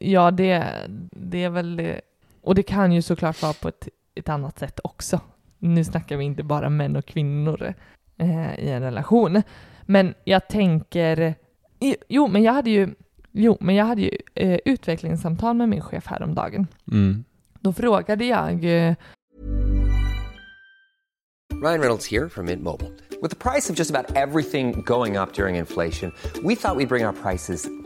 [0.00, 0.64] ja det,
[1.10, 2.00] det är väl, det-
[2.42, 5.20] och det kan ju såklart vara på ett, ett annat sätt också.
[5.58, 7.74] Nu snackar vi inte bara män och kvinnor
[8.18, 9.42] eh, i en relation.
[9.82, 11.34] Men jag tänker,
[12.08, 12.88] jo men jag hade ju,
[13.32, 16.66] jo men jag hade ju eh, utvecklingssamtal med min chef häromdagen.
[16.92, 17.24] Mm.
[17.66, 18.64] Då frågade jag...
[18.64, 18.94] Eh,
[21.62, 22.90] Ryan Reynolds här från Mint Mobile.
[23.22, 26.86] Med priset på nästan allt som går upp under inflationen, trodde vi att vi skulle
[26.86, 27.85] bring våra priser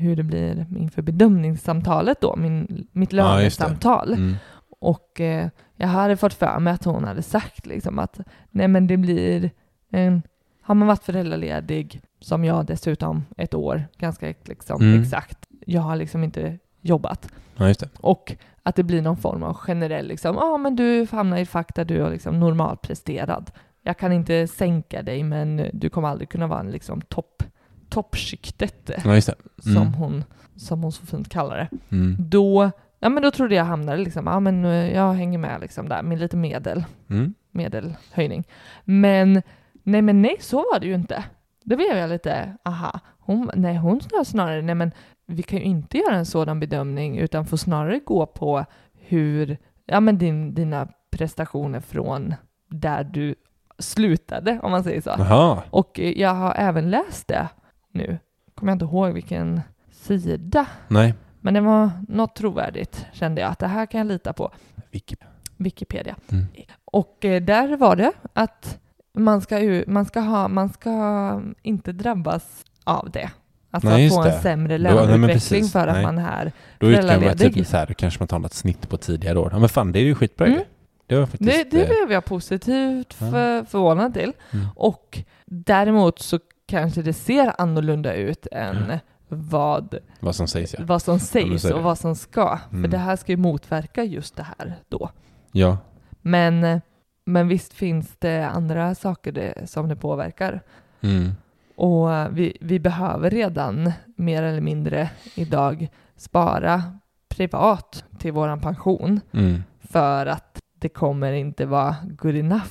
[0.00, 4.12] hur det blir inför bedömningssamtalet då, min, mitt Ja, lönesamtal.
[4.12, 4.34] Mm.
[4.80, 8.86] Och eh, jag hade fått för mig att hon hade sagt liksom att nej men
[8.86, 9.50] det blir
[9.90, 10.22] en,
[10.62, 15.02] har man varit föräldraledig som jag dessutom ett år, ganska liksom Mm.
[15.02, 17.28] exakt, jag har liksom inte jobbat.
[17.56, 17.74] Ja.
[18.00, 21.48] Och att det blir någon form av generell liksom, ja men du hamnar i ett
[21.48, 23.50] fack där du är liksom normalpresterad.
[23.82, 27.42] Jag kan inte sänka dig men du kommer aldrig kunna vara en liksom topp,
[27.90, 29.34] toppskiktet Ja, just det.
[29.66, 29.74] Mm.
[29.76, 30.24] som, hon,
[30.56, 31.68] som hon så fint kallar det.
[31.96, 32.16] Mm.
[32.18, 35.88] Då, ja men då trodde jag hamnade liksom, ja men eh, jag hänger med liksom
[35.88, 37.34] där med lite medel, Mm.
[37.50, 38.44] medelhöjning.
[38.84, 39.42] Men
[39.82, 41.24] nej men nej, så var det ju inte.
[41.64, 44.92] Då blev jag lite, aha, hon, nej hon snarare, nej men
[45.26, 50.00] vi kan ju inte göra en sådan bedömning utan får snarare gå på hur, ja
[50.00, 52.34] men din, dina prestationer från
[52.70, 53.34] där du
[53.78, 55.14] slutade, om man säger så.
[55.18, 55.62] Jaha.
[55.70, 57.48] Och eh, jag har även läst det
[57.92, 58.18] nu,
[58.54, 59.60] kommer jag inte ihåg vilken
[59.92, 61.14] sida, Nej.
[61.40, 64.50] men det var något trovärdigt kände jag att det här kan jag lita på.
[64.90, 65.18] Vilket?
[65.56, 66.16] Wikipedia.
[66.32, 66.46] Mm.
[66.84, 68.78] Och eh, där var det att
[69.12, 73.30] man ska, man ska, ha, man ska inte drabbas av det.
[73.70, 74.30] Alltså Nej, just få det.
[74.32, 76.02] en sämre Då- nej, men löneutveckling för att Nej.
[76.02, 77.54] man är Då utgår man föräldraledig.
[77.54, 79.48] typ så här, då kanske man tar något snitt på tidigare år.
[79.52, 80.60] Ja men fan, det är ju skitbra Mm.
[81.06, 81.50] Det var faktiskt...
[81.70, 83.30] Det, det eh, blev jag positivt Ja.
[83.30, 84.32] för, förvånad till.
[84.52, 84.66] Mm.
[84.76, 86.38] Och däremot så
[86.70, 90.84] kanske det ser annorlunda ut än vad, vad som sägs ja.
[90.84, 91.74] vad som sägs det.
[91.74, 92.58] och vad som ska.
[92.70, 92.90] För Mm.
[92.90, 95.10] det här ska ju motverka just det här då.
[95.52, 95.78] Ja.
[96.22, 96.80] Men,
[97.24, 100.60] men visst finns det andra saker det, som det påverkar.
[101.00, 101.32] Mm.
[101.76, 106.82] Och vi, vi behöver redan mer eller mindre idag spara
[107.28, 109.62] privat till våran pension Mm.
[109.80, 112.66] för att det kommer inte vara good enough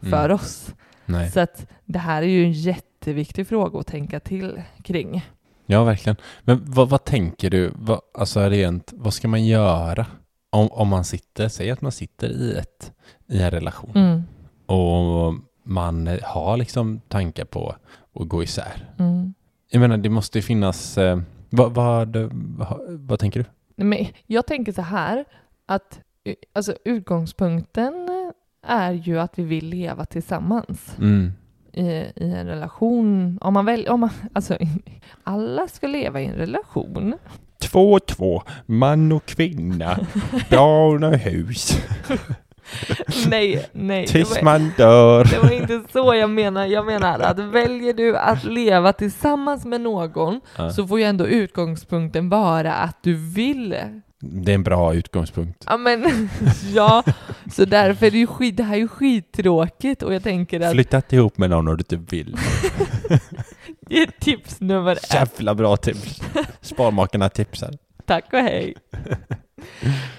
[0.00, 0.34] för Mm.
[0.34, 0.74] oss.
[1.06, 1.30] Nej.
[1.30, 2.52] Så att det här är ju en
[3.00, 5.24] jätteviktig fråga att tänka till kring.
[5.66, 6.16] Ja, verkligen.
[6.42, 10.06] Men vad, vad tänker du, vad, alltså rent, vad ska man göra
[10.50, 12.92] om, om man sitter, säg att man sitter i, ett,
[13.28, 14.22] i en relation Mm.
[14.66, 15.34] och
[15.64, 17.74] man har liksom tankar på
[18.14, 18.94] att gå isär.
[18.98, 19.34] Mm.
[19.70, 23.84] Jag menar, det måste ju finnas, eh, vad, vad, vad, vad tänker du?
[23.84, 25.24] Men jag tänker så här
[25.66, 28.08] att eh, alltså, utgångspunkten
[28.66, 30.96] är ju att vi vill leva tillsammans.
[30.98, 31.32] Mm.
[31.72, 31.82] I,
[32.16, 33.38] i en relation.
[33.40, 34.56] Om man väl, om man, alltså,
[35.24, 37.14] alla ska leva i en relation.
[37.58, 39.98] Två och två, man och kvinna,
[40.50, 41.78] barn och hus,
[43.28, 44.06] nej, nej.
[44.06, 45.24] Tills var, man dör.
[45.24, 46.66] det var inte så jag menar.
[46.66, 50.70] Jag menar att väljer du att leva tillsammans med någon Ja.
[50.70, 53.76] så får ju ändå utgångspunkten vara att du vill.
[54.20, 55.64] Det är en bra utgångspunkt.
[55.66, 56.28] Ja, men
[56.74, 57.02] ja,
[57.52, 60.72] så därför är det ju skit, det här är ju skittråkigt och jag tänker att
[60.72, 62.36] Flytta inte ihop med någon om du inte vill.
[63.80, 65.14] det är tips nummer ett.
[65.14, 66.20] Jävla bra tips.
[66.60, 67.70] Sparmakarna tipsar.
[68.06, 68.74] Tack och hej.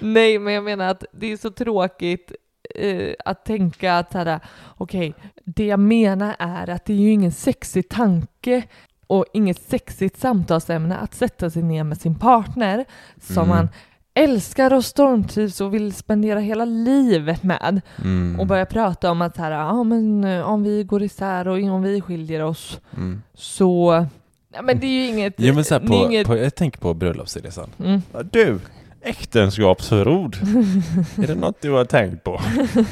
[0.00, 2.32] Nej, men jag menar att det är så tråkigt
[2.74, 4.40] eh, att tänka att såhär,
[4.76, 8.62] okej, det jag menar är att det är ju ingen sexig tanke
[9.06, 12.84] och inget sexigt samtalsämne att sätta sig ner med sin partner
[13.20, 13.48] som Mm.
[13.48, 13.68] man
[14.14, 18.40] älskar och stormtrivs och vill spendera hela livet med Mm.
[18.40, 21.58] och börja prata om att så här, ja, men, eh, om vi går isär och
[21.58, 23.22] om vi skiljer oss Mm.
[23.34, 24.06] så
[24.54, 25.34] Ja, men det är ju inget...
[25.36, 27.70] Jo men så på, inget på, jag tänker på bröllopsresan.
[27.78, 28.02] mm.
[28.30, 28.58] Du,
[29.00, 30.36] äktenskapsförord.
[31.22, 32.40] är det något du har tänkt på?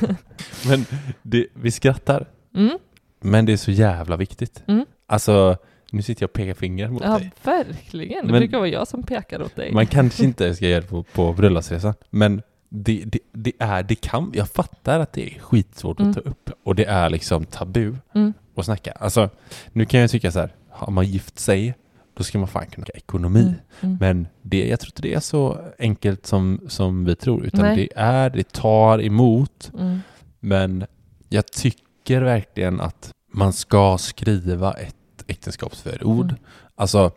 [0.69, 0.85] men
[1.23, 2.27] det, vi skrattar.
[2.57, 2.79] Mm.
[3.21, 4.63] Men det är så jävla viktigt.
[4.67, 4.85] Mm.
[5.07, 5.57] Alltså,
[5.93, 7.33] nu sitter jag och pekar finger mot Ja, dig.
[7.43, 8.27] verkligen.
[8.27, 9.73] Det Men- brukar vara jag som pekar åt dig.
[9.73, 13.95] Man kanske inte ska göra det på, på bröllopsresan, men det, det, det är, det
[13.95, 16.11] kan, jag fattar att det är skitsvårt Mm.
[16.11, 18.33] att ta upp och det är liksom tabu Mm.
[18.57, 18.93] att snacka.
[18.93, 19.29] Alltså,
[19.73, 21.75] nu kan jag tycka så här, har man gift sig,
[22.15, 23.41] då ska man fan kunna ha ekonomi.
[23.41, 23.55] Mm.
[23.81, 23.97] Mm.
[24.01, 27.77] Men det, jag tror inte det är så enkelt som, som vi tror, utan Nej.
[27.77, 29.71] det är, det tar emot.
[29.79, 30.01] Mm.
[30.41, 30.85] Men
[31.29, 34.97] jag tycker verkligen att man ska skriva ett
[35.31, 36.25] äktenskapsförord.
[36.31, 36.37] Mm.
[36.75, 37.11] Alltså,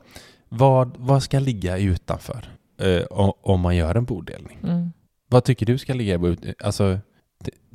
[0.49, 2.45] vad, vad ska ligga utanför
[2.81, 3.03] eh,
[3.41, 4.59] om, man gör en bodelning?
[4.63, 4.91] Mm.
[5.29, 6.99] Vad tycker du ska ligga ut, alltså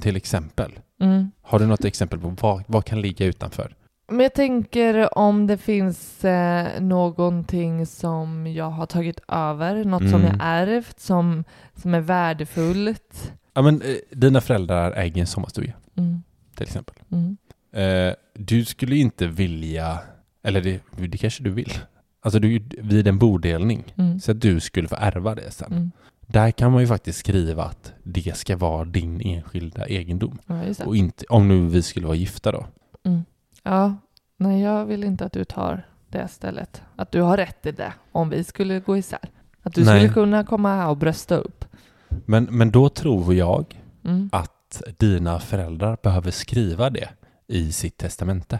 [0.00, 0.78] till exempel?
[1.00, 1.30] Mm.
[1.42, 3.74] Har du något exempel på vad, vad kan ligga utanför?
[4.10, 10.20] Men jag tänker om det finns eh, någonting som jag har tagit över, något som
[10.20, 10.22] Mm.
[10.26, 13.32] jag ärvt, som, som är värdefullt.
[13.54, 16.22] Ja men eh, dina föräldrar äger en sommarstuga Mm.
[16.54, 16.94] till exempel.
[17.12, 17.36] Mm.
[17.72, 19.98] Eh, du skulle inte vilja,
[20.42, 21.72] eller det, det kanske du vill,
[22.20, 24.20] alltså du, vid en bodelning, Mm.
[24.20, 25.72] så att du skulle få ärva det sen.
[25.72, 25.90] Mm.
[26.26, 30.38] Där kan man ju faktiskt skriva att det ska vara din enskilda egendom.
[30.46, 30.84] Ja.
[30.86, 32.66] Och inte, om nu vi skulle vara gifta då.
[33.04, 33.24] Mm.
[33.62, 33.96] Ja,
[34.36, 36.82] nej jag vill inte att du tar det stället.
[36.96, 39.18] Att du har rätt till det om vi skulle gå isär.
[39.62, 40.00] Att du Nej.
[40.00, 41.64] skulle kunna komma här och brösta upp.
[42.08, 44.30] Men, men då tror jag Mm.
[44.32, 47.08] att dina föräldrar behöver skriva det
[47.46, 48.58] i sitt testamente.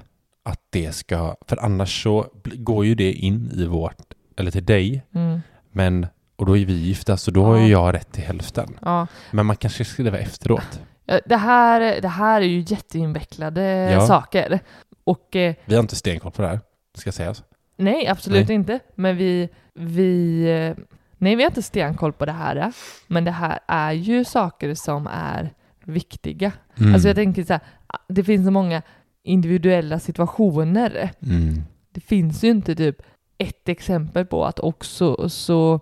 [0.49, 4.03] Att det ska, för annars så går ju det in i vårt,
[4.37, 5.41] eller till dig, Mm.
[5.73, 6.07] men,
[6.37, 7.69] och då är vi gifta så då har ju Ja.
[7.87, 8.69] jag rätt till hälften.
[8.83, 9.07] Ja.
[9.31, 10.81] Men man kanske ska skriva efteråt.
[11.05, 14.07] Ja, Det här, det här är ju jätteinvecklade Ja.
[14.07, 14.61] saker.
[15.05, 16.61] Och eh, Vi har inte stenkoll på det här,
[16.95, 17.43] ska sägas.
[17.77, 18.55] nej, absolut Nej.
[18.55, 18.81] inte.
[18.95, 20.85] Men vi, vi, eh,
[21.19, 22.73] nej, vi har inte stenkoll på det här.
[23.07, 25.51] Men det här är ju saker som är
[25.85, 26.53] viktiga.
[26.79, 26.95] Mm.
[26.95, 27.63] Alltså jag tänker så här,
[28.09, 28.83] det finns så många
[29.25, 31.11] individuella situationer.
[31.23, 31.63] Mm.
[31.93, 33.03] Det finns ju inte typ
[33.39, 35.81] ett exempel på att också så,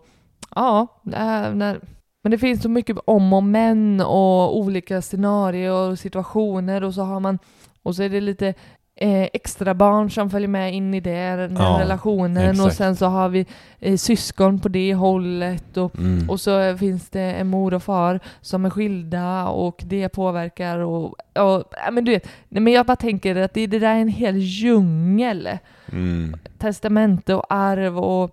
[0.55, 1.81] ja, när,
[2.22, 7.03] men det finns så mycket om och men och olika scenarier och situationer och så
[7.03, 7.38] har man,
[7.83, 8.55] och så är det lite
[8.96, 12.76] eh, extra barn som följer med in i det, den Ja, relationen och exakt.
[12.76, 13.46] sen så har vi
[13.80, 16.30] eh, syskon på det hållet och Mm.
[16.30, 21.14] och så finns det en mor och far som är skilda och det påverkar och,
[21.38, 24.09] och men du vet, nej, men jag bara tänker att det, det där är en
[24.09, 25.48] hel djungel.
[25.92, 26.37] Mm.
[26.59, 28.30] Testamente och arv och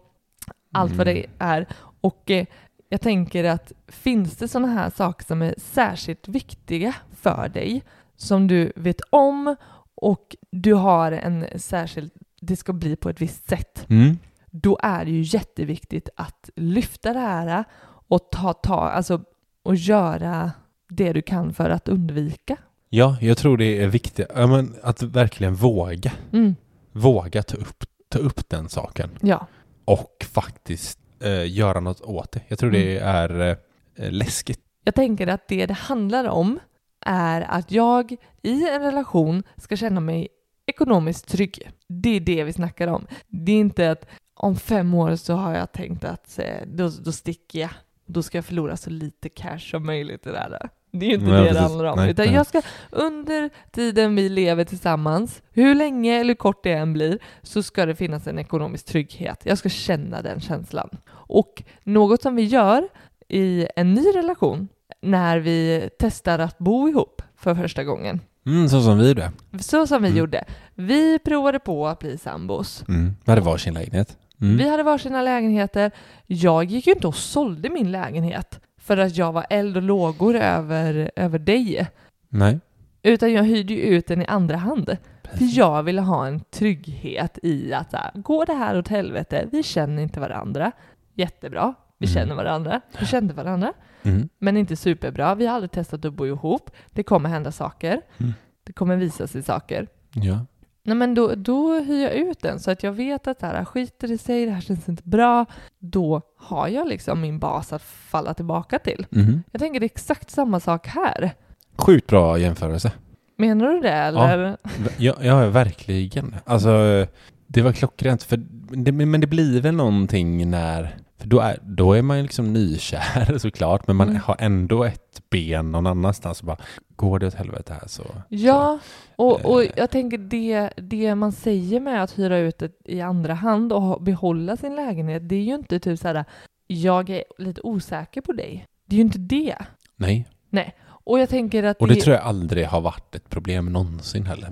[0.73, 1.21] allt vad Mm.
[1.21, 1.65] det är.
[2.01, 2.45] Och eh,
[2.89, 7.83] jag tänker att finns det sådana här saker som är särskilt viktiga för dig,
[8.17, 9.55] som du vet om
[10.03, 12.11] och du har en särskild,
[12.41, 14.17] det ska bli på ett visst sätt, Mm.
[14.51, 17.63] då är det ju jätteviktigt att lyfta det här
[18.07, 19.21] och ta, ta, alltså,
[19.63, 20.51] och göra
[20.89, 22.57] det du kan för att undvika.
[22.89, 26.11] Ja, jag tror det är viktigt ja, men att verkligen våga.
[26.33, 26.55] Mm.
[26.91, 29.09] Våga ta upp, ta upp den saken.
[29.21, 29.47] Ja.
[29.85, 32.41] och faktiskt eh, göra något åt det.
[32.47, 33.15] Jag tror det Mm.
[33.15, 33.57] är
[33.95, 34.59] eh, läskigt.
[34.83, 36.59] Jag tänker att det det handlar om
[37.05, 40.27] är att jag i en relation ska känna mig
[40.65, 41.71] ekonomiskt trygg.
[41.87, 43.07] Det är det vi snackar om.
[43.27, 47.11] Det är inte att om fem år så har jag tänkt att eh, då, då
[47.11, 47.69] sticker jag.
[48.05, 50.69] Då ska jag förlora så lite cash som möjligt i det här.
[50.91, 51.61] Det är ju inte Nej, det det precis.
[51.61, 51.99] handlar om.
[51.99, 52.35] Nej, Utan nej.
[52.35, 52.61] jag ska
[52.91, 57.95] under tiden vi lever tillsammans, hur länge eller kort det än blir, så ska det
[57.95, 59.41] finnas en ekonomisk trygghet.
[59.43, 60.89] Jag ska känna den känslan.
[61.09, 62.87] Och något som vi gör
[63.27, 64.67] i en ny relation
[65.01, 68.19] när vi testar att bo ihop för första gången.
[68.45, 69.31] Mm, så som vi det.
[69.59, 70.17] Så som vi Mm.
[70.19, 70.43] gjorde.
[70.75, 72.83] Vi provade på att bli sambos.
[72.87, 73.15] Mm.
[73.25, 74.17] Vi hade varsin lägenhet.
[74.41, 74.57] Mm.
[74.57, 75.91] Vi hade varsina lägenheter.
[76.27, 80.35] Jag gick ju inte och sålde min lägenhet för att jag var eld och lågor
[80.35, 81.87] över, över dig.
[82.29, 82.59] Nej.
[83.03, 84.97] Utan jag hyrde ju ut den i andra hand.
[85.33, 89.63] För jag ville ha en trygghet i att här, går det här åt helvete, vi
[89.63, 90.71] känner inte varandra.
[91.13, 91.73] Jättebra,
[92.03, 92.13] vi Mm.
[92.13, 92.81] känner varandra.
[92.99, 93.73] Vi kände varandra.
[94.05, 94.29] Mm.
[94.39, 95.35] men inte superbra.
[95.35, 96.69] Vi har aldrig testat att bo ihop.
[96.91, 98.01] Det kommer hända saker.
[98.17, 98.33] Mm.
[98.63, 99.87] Det kommer visa sig saker.
[100.13, 100.45] Ja.
[100.85, 103.65] Nej, men då, då hyr jag ut den så att jag vet att det här
[103.65, 105.45] skiter i sig, det här känns inte bra.
[105.79, 109.05] Då har jag liksom min bas att falla tillbaka till.
[109.09, 109.43] Mhm.
[109.51, 111.31] Jag tänker det är exakt samma sak här.
[111.77, 112.91] Sjukt bra jämförelse.
[113.37, 114.57] Menar du det eller?
[114.97, 116.35] Ja, ja, verkligen.
[116.45, 117.05] Alltså,
[117.47, 118.23] det var klockrent.
[118.23, 118.37] För
[118.75, 120.95] det, men det blir väl någonting när...
[121.17, 124.21] För då är, då är man ju liksom nykär såklart, men man Mm.
[124.21, 126.57] har ändå ett ben någon annanstans och bara,
[126.95, 128.03] går det åt helvete här så...
[128.29, 128.79] Ja,
[129.15, 129.71] och, och Eh.
[129.75, 134.01] jag tänker det, det man säger med att hyra ut det i andra hand och
[134.03, 136.25] behålla sin lägenhet, det är ju inte typ så här,
[136.67, 138.67] jag är lite osäker på dig.
[138.85, 139.55] Det är ju inte det.
[139.95, 140.27] Nej.
[140.49, 144.25] Nej, och jag tänker att Och det tror jag aldrig har varit ett problem någonsin
[144.25, 144.49] heller.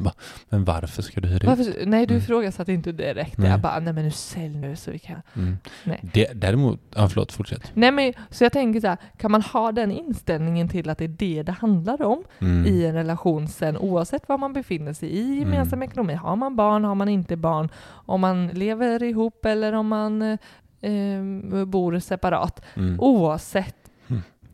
[0.49, 1.43] Men varför ska du hyra ut?
[1.43, 2.23] Varför, nej, du Mm.
[2.23, 3.37] ifrågasatte inte direkt.
[3.37, 3.49] Nej.
[3.51, 5.21] Jag bara, nej men nu sälj nu så vi kan.
[5.35, 5.57] Mm.
[5.83, 5.99] Nej.
[6.13, 7.71] Det, däremot, ja förlåt, fortsätt.
[7.73, 11.03] Nej men, så jag tänker så här, kan man ha den inställningen till att det
[11.05, 12.65] är det det handlar om Mm.
[12.65, 15.89] i en relation sen, oavsett var man befinner sig i gemensam Mm.
[15.89, 16.13] ekonomi.
[16.13, 17.69] Har man barn, har man inte barn,
[18.05, 20.37] om man lever ihop eller om man eh,
[20.81, 22.61] eh, bor separat.
[22.75, 22.99] Mm.
[22.99, 23.80] Oavsett, Mm.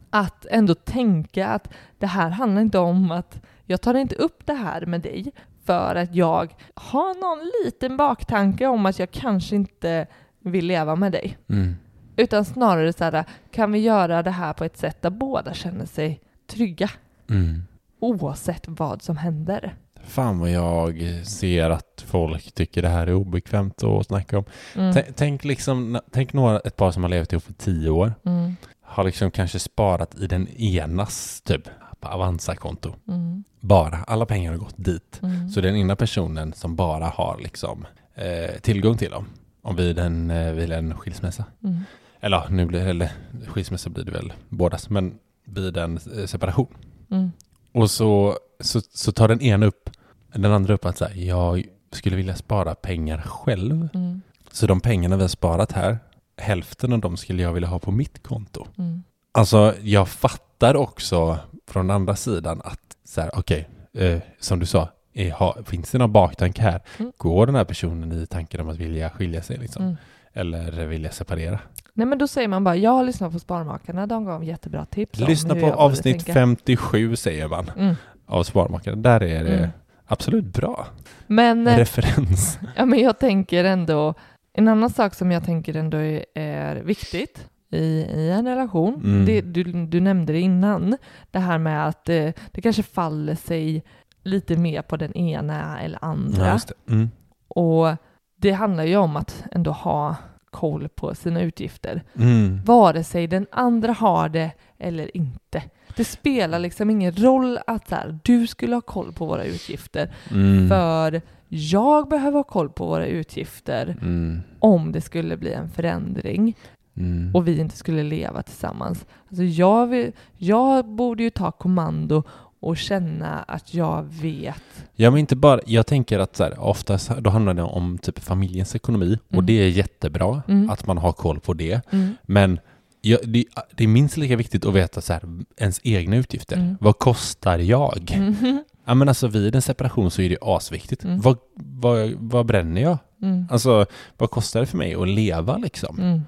[0.10, 4.54] Att ändå tänka att det här handlar inte om att jag tar inte upp det
[4.54, 5.32] här med dig
[5.66, 10.08] för att jag har någon liten baktanke om att jag kanske inte
[10.40, 11.38] vill leva med dig.
[11.50, 11.76] Mm.
[12.16, 15.86] Utan snarare så här, kan vi göra det här på ett sätt där båda känner
[15.86, 16.90] sig trygga
[17.30, 17.64] Mm.
[18.00, 19.76] oavsett vad som händer?
[20.04, 24.46] Fan vad jag ser att folk tycker det här är obekvämt att snacka om.
[24.76, 25.04] Mm.
[25.16, 28.14] Tänk liksom, tänk några, ett par som har levt ihop i tio år.
[28.26, 28.56] Mm.
[28.90, 31.70] Har liksom kanske sparat i den enas typ
[32.00, 32.96] på Avanza-konto.
[33.08, 33.44] Mm.
[33.60, 33.98] Bara.
[33.98, 35.20] Alla pengar har gått dit.
[35.24, 35.50] Mm.
[35.50, 37.86] Så den ena personen som bara har liksom,
[38.16, 39.26] eh, tillgång till dem
[39.62, 41.46] om vid en, eh, vid en skilsmässa.
[41.64, 41.80] Mm.
[42.20, 43.12] Eller, nu blir, eller
[43.48, 46.68] skilsmässa blir det väl bådas, men vid en eh, separation.
[47.12, 47.32] Mm.
[47.72, 49.90] Och så, så, så tar den ena upp,
[50.34, 53.90] den andra upp att så här, jag skulle vilja spara pengar själv.
[53.94, 54.22] Mm.
[54.52, 56.00] Så de pengarna vi har sparat här,
[56.38, 58.68] hälften av dem skulle jag vilja ha på mitt konto.
[58.78, 59.04] Mm.
[59.32, 64.90] Alltså jag fattar också från andra sidan att så här, okej, eh, som du sa,
[65.14, 66.82] är, ha, finns det någon baktanke här?
[67.00, 67.12] Mm.
[67.18, 69.84] Går den här personen i tanken om att vilja skilja sig liksom?
[69.84, 69.98] Mm.
[70.34, 71.60] Eller vilja separera?
[71.94, 75.20] Nej men då säger man bara, jag har lyssnat på Sparmakarna, de gav jättebra tips
[75.20, 76.34] Lyssna på avsnitt tänka.
[76.34, 77.96] 57 säger man Mm.
[78.26, 78.96] av Sparmakarna.
[78.98, 79.70] Där är det Mm.
[80.06, 80.88] absolut bra.
[81.28, 82.60] Men, eh, Referens.
[82.76, 84.14] ja, men jag tänker ändå,
[84.58, 89.26] en annan sak som jag tänker ändå är, är viktigt i, i en relation, Mm.
[89.26, 90.98] det, du, du nämnde det innan,
[91.32, 93.84] det här med att eh, det kanske faller sig
[94.24, 96.48] lite mer på den ena eller andra.
[96.48, 96.94] Ja, det.
[96.94, 97.10] Mm.
[97.48, 97.88] Och
[98.36, 100.16] det handlar ju om att ändå ha
[100.52, 102.04] koll på sina utgifter.
[102.20, 102.62] Mm.
[102.66, 105.64] Vare sig den andra har det eller inte.
[105.96, 110.12] Det spelar liksom ingen roll att så här, du skulle ha koll på våra utgifter.
[110.32, 110.70] Mm.
[110.70, 114.40] För jag behöver ha koll på våra utgifter Mm.
[114.60, 116.56] om det skulle bli en förändring
[116.98, 117.36] Mm.
[117.36, 119.06] och vi inte skulle leva tillsammans.
[119.30, 122.24] Alltså jag, vill, jag borde ju ta kommando
[122.60, 124.64] och känna att jag vet.
[124.96, 128.20] Ja men inte bara, jag tänker att så här, oftast då handlar det om typ
[128.20, 129.46] familjens ekonomi och Mm.
[129.46, 130.70] det är jättebra Mm.
[130.70, 131.82] att man har koll på det.
[131.94, 132.16] Mm.
[132.24, 132.60] Men
[133.02, 133.46] ja, det,
[133.76, 135.22] det är minst lika viktigt att veta så här,
[135.58, 136.56] ens egna utgifter.
[136.58, 136.78] Mm.
[136.80, 138.16] Vad kostar jag?
[138.18, 138.64] Mhm.
[138.88, 141.04] Ja men alltså vid en separation så är det asviktigt.
[141.04, 141.22] Mm.
[141.22, 142.98] Vad, vad, vad bränner jag?
[143.22, 143.46] Mm.
[143.52, 143.86] Alltså
[144.18, 146.00] vad kostar det för mig att leva liksom?
[146.00, 146.22] Mm.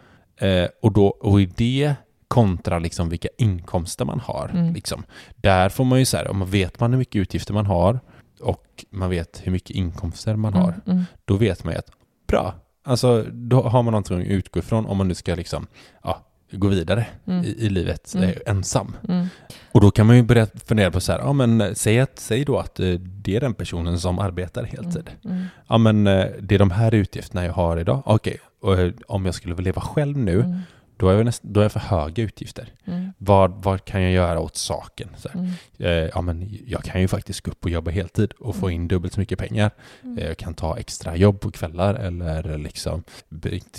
[0.64, 1.95] Eh, och, då, och i det
[2.28, 4.49] kontra liksom vilka inkomster man har.
[4.53, 4.74] Mm.
[4.74, 5.03] Liksom.
[5.36, 7.99] Där får man ju så här, om man vet man hur mycket utgifter man har
[8.41, 10.82] och man vet hur mycket inkomster man har, Mm.
[10.86, 11.03] Mm.
[11.26, 11.91] då vet man ju att
[12.28, 12.53] bra,
[12.84, 15.68] alltså då har man någonting att utgå ifrån om man nu ska liksom,
[16.03, 17.45] ja, gå vidare Mm.
[17.45, 18.29] i, i livet Mm.
[18.29, 18.95] eh, ensam.
[19.09, 19.27] Mm.
[19.71, 22.19] Och då kan man ju börja fundera på så här, ja men eh, säg, att,
[22.19, 25.09] säg då att eh, det är den personen som arbetar heltid.
[25.25, 25.45] Mm.
[25.67, 28.01] Ja men det är de här utgifterna jag har idag.
[28.05, 30.59] Okej, eh, om jag skulle vilja leva själv nu, Mm.
[30.99, 32.73] Då är jag, näst, då är jag för höga utgifter.
[32.85, 33.13] Mm.
[33.17, 35.09] Vad, vad kan jag göra åt saken?
[35.33, 35.51] Mm.
[35.77, 38.87] Eh, ja, men jag kan ju faktiskt gå upp och jobba heltid och få in
[38.87, 39.71] dubbelt så mycket pengar.
[40.03, 40.17] Mm.
[40.17, 43.03] Eh, jag kan ta extra jobb på kvällar eller liksom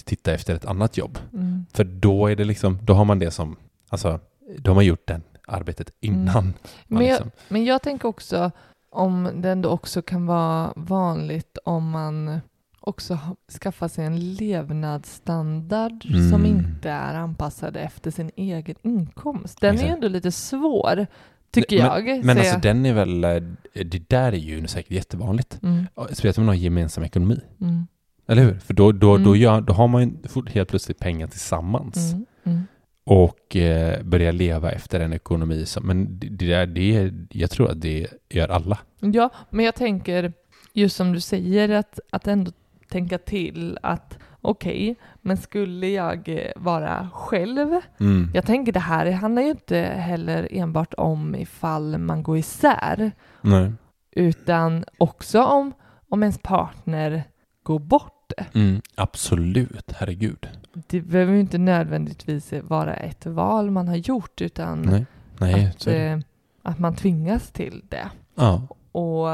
[0.04, 1.18] titta efter ett annat jobb.
[1.32, 1.66] Mm.
[1.72, 3.56] För då är det liksom, då har man det som,
[3.88, 4.20] alltså,
[4.58, 6.44] då har man gjort det arbetet innan.
[6.44, 6.54] Mm.
[6.86, 8.50] Men jag, liksom, men jag tänker också
[8.90, 12.40] om det ändå också kan vara vanligt om man
[12.80, 13.18] också
[13.60, 16.46] skaffar sig en levnadsstandard som Mm.
[16.46, 19.60] inte är anpassad efter sin egen inkomst.
[19.60, 19.92] Den är Exakt.
[19.94, 21.06] ändå lite svår,
[21.50, 22.24] tycker men, jag.
[22.24, 23.42] Men Så alltså jag- den är väl, eh,
[23.84, 25.58] det där är ju säkert jättevanligt.
[25.62, 27.40] Mm, Speciellt om man har gemensam ekonomi.
[27.60, 27.86] mm,
[28.28, 28.58] Eller hur?
[28.58, 29.40] För då, då, då, Mm.
[29.40, 30.10] gör, då har man ju
[30.50, 32.12] helt plötsligt pengar tillsammans.
[32.12, 32.62] mm, mm.
[33.04, 37.70] och eh, börja leva efter en ekonomi som, men det, det, där, det jag tror
[37.70, 38.78] att det gör alla.
[39.00, 40.32] Ja, men jag tänker
[40.72, 42.50] just som du säger att, att ändå
[42.90, 47.80] tänka till att okej, men skulle jag eh, vara själv?
[48.00, 48.30] Mm.
[48.34, 53.72] Jag tänker det här handlar ju inte heller enbart om ifall man går isär, Nej.
[54.10, 55.72] utan också om,
[56.08, 57.22] om ens partner
[57.62, 58.32] går bort.
[58.54, 58.80] Mm.
[58.94, 60.48] Absolut, herregud.
[60.72, 65.06] Det behöver ju inte nödvändigtvis vara ett val man har gjort, utan Nej,
[65.38, 66.18] Nej att, eh,
[66.62, 68.10] att man tvingas till det.
[68.34, 68.62] Ja.
[68.92, 69.28] Och,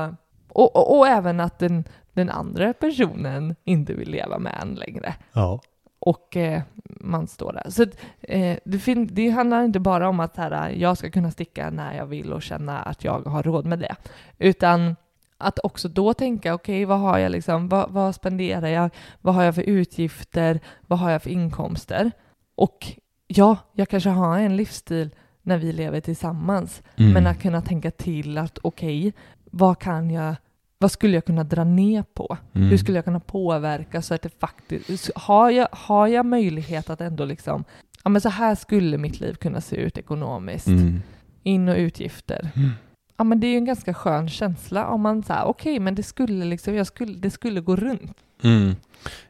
[0.49, 1.85] och, och, och även att den,
[2.17, 5.15] den andra personen inte vill leva med en längre.
[5.33, 5.61] Ja.
[5.99, 6.63] Och eh,
[7.01, 7.71] man står där.
[7.71, 7.83] Så
[8.21, 11.97] eh, det, fin- det handlar inte bara om att här, jag ska kunna sticka när
[11.97, 13.97] jag vill och känna att jag har råd med det.
[14.39, 14.97] Utan
[15.39, 18.91] att också då tänka, okej, vad har jag liksom, vad, vad spenderar jag,
[19.21, 22.11] vad har jag för utgifter, vad har jag för inkomster?
[22.55, 22.87] Och
[23.27, 25.11] ja, jag kanske har en livsstil
[25.43, 27.13] när vi lever tillsammans, Mm.
[27.13, 29.13] men att kunna tänka till att okej,
[29.45, 30.35] vad kan jag,
[30.79, 32.37] vad skulle jag kunna dra ner på?
[32.55, 32.69] Mm.
[32.69, 37.01] Hur skulle jag kunna påverka så att det faktiskt, har jag, har jag möjlighet att
[37.01, 37.65] ändå liksom,
[38.05, 41.03] ja men så här skulle mitt liv kunna se ut ekonomiskt, Mm.
[41.43, 42.49] in och utgifter.
[42.57, 42.71] Mm.
[43.17, 46.03] Ja men det är ju en ganska skön känsla om man säger okej men det
[46.03, 48.17] skulle liksom, jag skulle, det skulle gå runt.
[48.43, 48.77] Mm.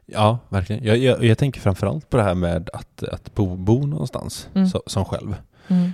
[0.07, 0.85] Ja, verkligen.
[0.85, 4.69] Jag, jag, jag tänker framförallt på det här med att, att bo, bo någonstans Mm.
[4.69, 5.37] så, som själv.
[5.69, 5.93] Mm.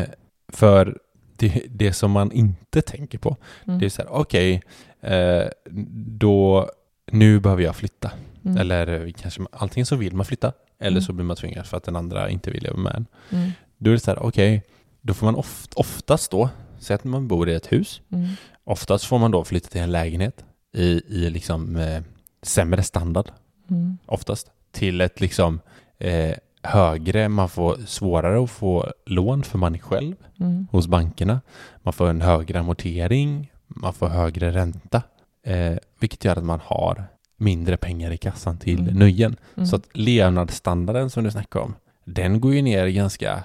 [0.00, 0.08] Eh,
[0.52, 0.98] för
[1.38, 3.36] det, det som man inte tänker på,
[3.66, 3.78] Mm.
[3.80, 4.62] det är så här, okej,
[5.00, 5.44] eh,
[6.18, 6.70] då,
[7.12, 8.10] nu behöver jag flytta.
[8.44, 8.56] Mm.
[8.56, 11.02] Eller eh, kanske, antingen så vill man flytta, eller Mm.
[11.02, 13.06] så blir man tvingad för att den andra inte vill leva med en.
[13.30, 13.50] Mm.
[13.78, 14.62] Då är det så här, okej,
[15.00, 18.28] då får man oft, oftast då, säg att man bor i ett hus, Mm.
[18.64, 22.02] oftast får man då flytta till en lägenhet i, i liksom eh,
[22.42, 23.30] sämre standard,
[23.70, 23.98] Mm.
[24.06, 25.60] oftast, till ett liksom
[25.98, 30.66] eh, högre, man får svårare att få lån för man själv Mm.
[30.70, 31.40] hos bankerna.
[31.82, 35.02] Man får en högre amortering, man får högre ränta,
[35.46, 37.04] eh, vilket gör att man har
[37.36, 38.94] mindre pengar i kassan till Mm.
[38.94, 39.36] nöjen.
[39.56, 39.66] Mm.
[39.66, 43.42] Så att levnadsstandarden som du snackar om, den går ju ner ganska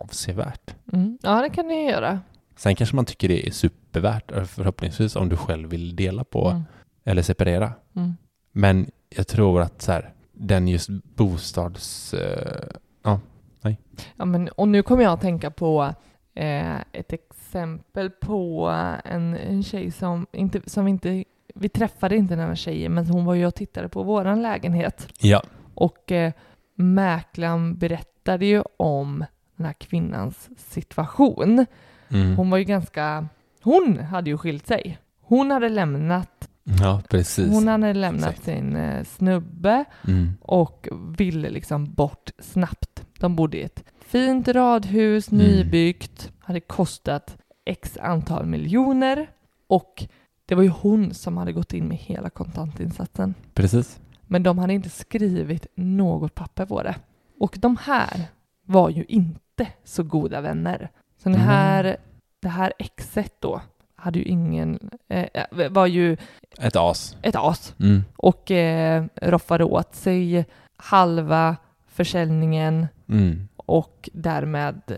[0.00, 0.74] avsevärt.
[0.92, 1.18] Mm.
[1.22, 2.20] Ja, det kan ni göra.
[2.56, 6.48] Sen kanske man tycker det är supervärt, eh, förhoppningsvis om du själv vill dela på
[6.48, 6.62] Mm.
[7.04, 7.72] eller separera.
[7.96, 8.16] Mm.
[8.52, 12.14] Men jag tror att så här, den just bostads...
[12.14, 12.66] Eh,
[14.16, 15.94] Ja, men, och nu kommer jag att tänka på
[16.34, 18.68] eh, ett exempel på
[19.04, 21.24] en, en tjej som inte, som inte,
[21.54, 25.08] vi träffade inte den här tjejen, men hon var ju och tittade på våran lägenhet.
[25.20, 25.42] ja.
[25.74, 26.32] Och eh,
[26.74, 29.24] mäklaren berättade ju om
[29.56, 31.66] den här kvinnans situation.
[32.08, 32.36] Mm.
[32.36, 33.28] Hon var ju ganska,
[33.62, 34.98] hon hade ju skilt sig.
[35.20, 37.48] Hon hade lämnat, ja, precis.
[37.52, 38.44] hon hade lämnat Exakt.
[38.44, 40.32] sin eh, snubbe Mm.
[40.40, 40.88] och
[41.18, 43.04] ville liksom bort snabbt.
[43.18, 45.46] De bodde i ett fint radhus, Mm.
[45.46, 49.30] nybyggt, hade kostat x antal miljoner
[49.66, 50.04] och
[50.46, 53.34] det var ju hon som hade gått in med hela kontantinsatsen.
[53.54, 54.00] Precis.
[54.22, 56.94] Men de hade inte skrivit något papper på det.
[57.38, 58.22] Och de här
[58.66, 60.90] var ju inte så goda vänner.
[61.22, 61.46] Så den Mm.
[61.48, 61.96] här,
[62.40, 63.60] det här exet då
[64.00, 65.26] hade ju ingen, eh,
[65.70, 66.16] var ju
[66.58, 67.16] Ett as.
[67.22, 68.04] ett as Mm.
[68.16, 70.46] och eh, roffade åt sig
[70.76, 71.56] halva
[71.88, 73.48] försäljningen Mm.
[73.56, 74.96] och därmed eh,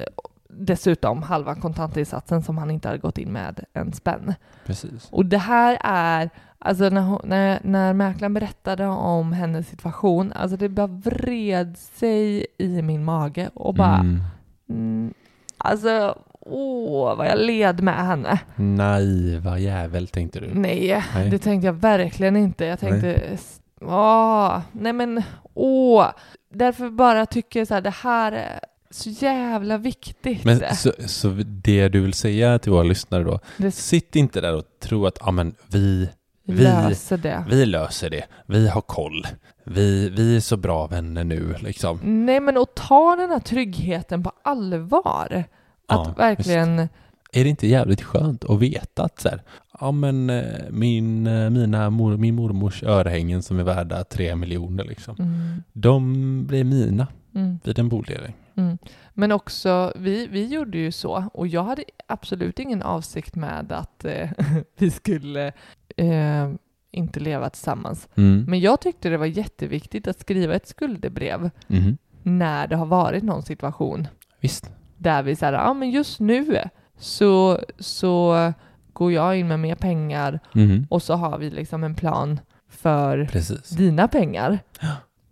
[0.49, 4.35] dessutom halva kontantinsatsen som han inte hade gått in med en spänn.
[4.67, 5.09] Precis.
[5.11, 10.57] Och det här är, alltså när, hon, när, när mäklaren berättade om hennes situation, alltså
[10.57, 14.21] det bara vred sig i min mage och bara, Mm.
[14.69, 15.15] mm,
[15.59, 18.39] alltså åh vad jag led med henne.
[18.57, 20.51] Naiva jävel tänkte du.
[20.55, 21.31] Nej, Nej.
[21.31, 22.65] det tänkte jag verkligen inte.
[22.65, 23.39] Jag tänkte,
[23.81, 25.23] åh, nej men
[25.55, 26.07] åh.
[26.55, 30.45] Därför bara tycker jag så här, det här är så jävla viktigt.
[30.45, 34.55] Men så, så det du vill säga till våra lyssnare då, det sitt inte där
[34.57, 36.09] och tro att ah, men, vi,
[36.47, 37.45] vi vi- löser det.
[37.49, 39.27] vi löser det, vi har koll,
[39.65, 42.01] vi, vi är så bra vänner nu liksom.
[42.03, 45.45] Nej men att ta den här tryggheten på allvar.
[45.89, 46.79] Att Ja, verkligen,
[47.35, 49.43] Är det inte jävligt skönt att veta att så här,
[49.81, 54.85] ja men eh, min, eh, mina mor, min mormors örhängen som är värda tre miljoner
[54.85, 58.35] liksom, mm, de blir mina mm, vid en bodelning.
[58.55, 58.79] mm.
[59.15, 64.05] Men också, vi, vi gjorde ju så och jag hade absolut ingen avsikt med att
[64.05, 64.31] eh,
[64.79, 65.53] vi skulle
[65.97, 66.51] eh,
[66.91, 68.09] inte leva tillsammans.
[68.15, 68.45] Mm.
[68.49, 71.99] Men jag tyckte det var jätteviktigt att skriva ett skuldebrev Mhm.
[72.23, 74.07] när det har varit någon situation
[74.41, 74.71] Visst.
[75.03, 76.59] Där vi säger, ja men just nu
[76.99, 78.53] så, så
[78.93, 80.87] går jag in med mer pengar Mhm.
[80.91, 83.69] och så har vi liksom en plan för Precis.
[83.71, 84.59] dina pengar.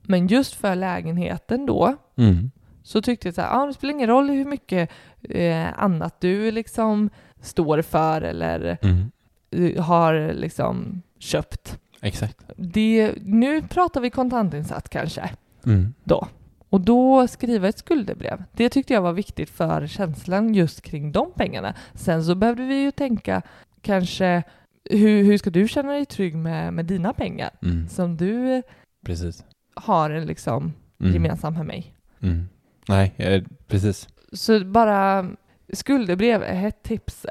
[0.02, 2.50] Men just för lägenheten då Mm.
[2.82, 4.90] så tyckte jag så här, ah, det spelar ingen roll hur mycket
[5.28, 7.10] eh, annat du liksom
[7.40, 9.10] står för eller Mm.
[9.50, 11.78] eh, har liksom köpt.
[12.00, 12.38] Exakt.
[12.56, 15.30] Det, nu pratar vi kontantinsats kanske
[15.66, 15.94] Mm.
[16.04, 16.26] då.
[16.70, 18.44] Och då skriva ett skuldebrev.
[18.52, 21.74] Det tyckte jag var viktigt för känslan just kring de pengarna.
[21.94, 23.42] Sen så behövde vi ju tänka
[23.80, 24.42] kanske
[24.90, 27.88] hur, hur ska du känna dig trygg med, med dina pengar Mm.
[27.88, 28.62] som du
[29.04, 29.44] Precis.
[29.74, 31.12] har liksom Mm.
[31.12, 31.94] gemensam med mig.
[32.20, 32.48] Mm.
[32.88, 34.08] Nej, eh, precis.
[34.32, 35.30] Så bara
[35.72, 37.26] skuldebrev är ett tips.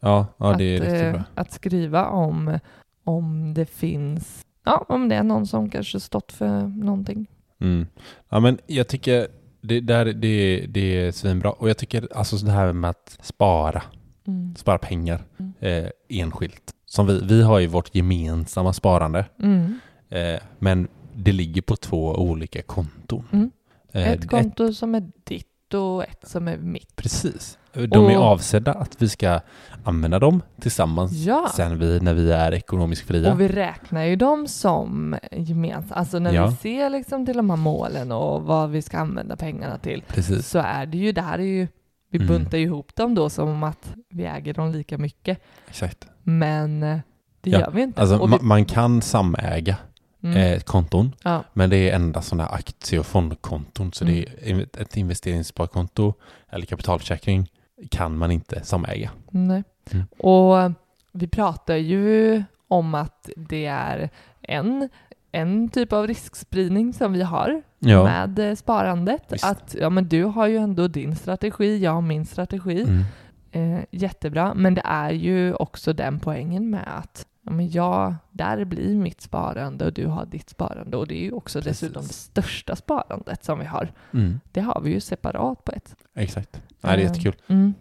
[0.00, 1.22] Ja, ja det är att, riktigt eh, bra.
[1.34, 2.58] att skriva om,
[3.04, 7.26] om det finns, ja om det är någon som kanske stått för någonting.
[7.62, 7.86] Mm.
[8.28, 9.28] Ja, men jag tycker
[9.60, 11.50] det, där, det, det är svinbra.
[11.52, 13.82] Och jag tycker alltså så det här med att spara,
[14.26, 14.54] Mm.
[14.56, 15.52] spara pengar Mm.
[15.84, 16.72] eh, enskilt.
[16.86, 19.78] Som vi, vi har ju vårt gemensamma sparande, Mm.
[20.08, 23.24] eh, men det ligger på två olika konton.
[23.32, 23.50] Mm.
[23.92, 26.96] Eh, Ett konto som är ditt och ett som är mitt.
[26.96, 27.58] Precis.
[27.72, 29.40] De är Och- avsedda att vi ska
[29.84, 31.48] använda dem tillsammans Ja.
[31.56, 33.32] sen vi, när vi är ekonomiskt fria.
[33.32, 35.92] Och vi räknar ju dem som gemensamt.
[35.92, 36.46] Alltså när Ja.
[36.46, 40.48] vi ser liksom till de här målen och vad vi ska använda pengarna till Precis.
[40.48, 41.68] så är det ju, det här är ju,
[42.10, 42.28] vi Mm.
[42.28, 45.38] buntar ju ihop dem då som om att vi äger dem lika mycket.
[45.68, 46.06] Exakt.
[46.22, 46.98] Men eh,
[47.40, 48.00] det Ja, gör vi inte.
[48.00, 49.76] Alltså, vi, man kan samäga
[50.22, 53.92] mm, eh, konton, ja, men det är endast sådana aktie och fondkonton.
[53.92, 54.14] Så Mm.
[54.14, 56.14] det är in- ett investeringssparkonto
[56.50, 57.50] eller kapitalförsäkring
[57.90, 59.10] kan man inte samäga.
[59.30, 59.62] nej.
[59.90, 60.06] Mm.
[60.18, 60.72] Och
[61.12, 64.10] vi pratar ju om att det är
[64.42, 64.88] en
[65.34, 68.04] en typ av riskspridning som vi har Ja.
[68.04, 69.22] med eh, sparandet.
[69.28, 69.44] Visst.
[69.44, 72.82] Att ja, men du har ju ändå din strategi, jag har min strategi.
[72.82, 73.04] Mm.
[73.78, 78.64] Eh, jättebra, men det är ju också den poängen med att ja, men jag, där
[78.64, 81.80] blir mitt sparande och du har ditt sparande och det är ju också Precis.
[81.80, 83.92] dessutom det största sparandet som vi har.
[84.14, 84.40] Mm.
[84.52, 85.94] Det har vi ju separat på ett.
[86.14, 86.62] Exakt.
[86.68, 87.34] Nej, det är Eh, jättekul.
[87.46, 87.74] Mm.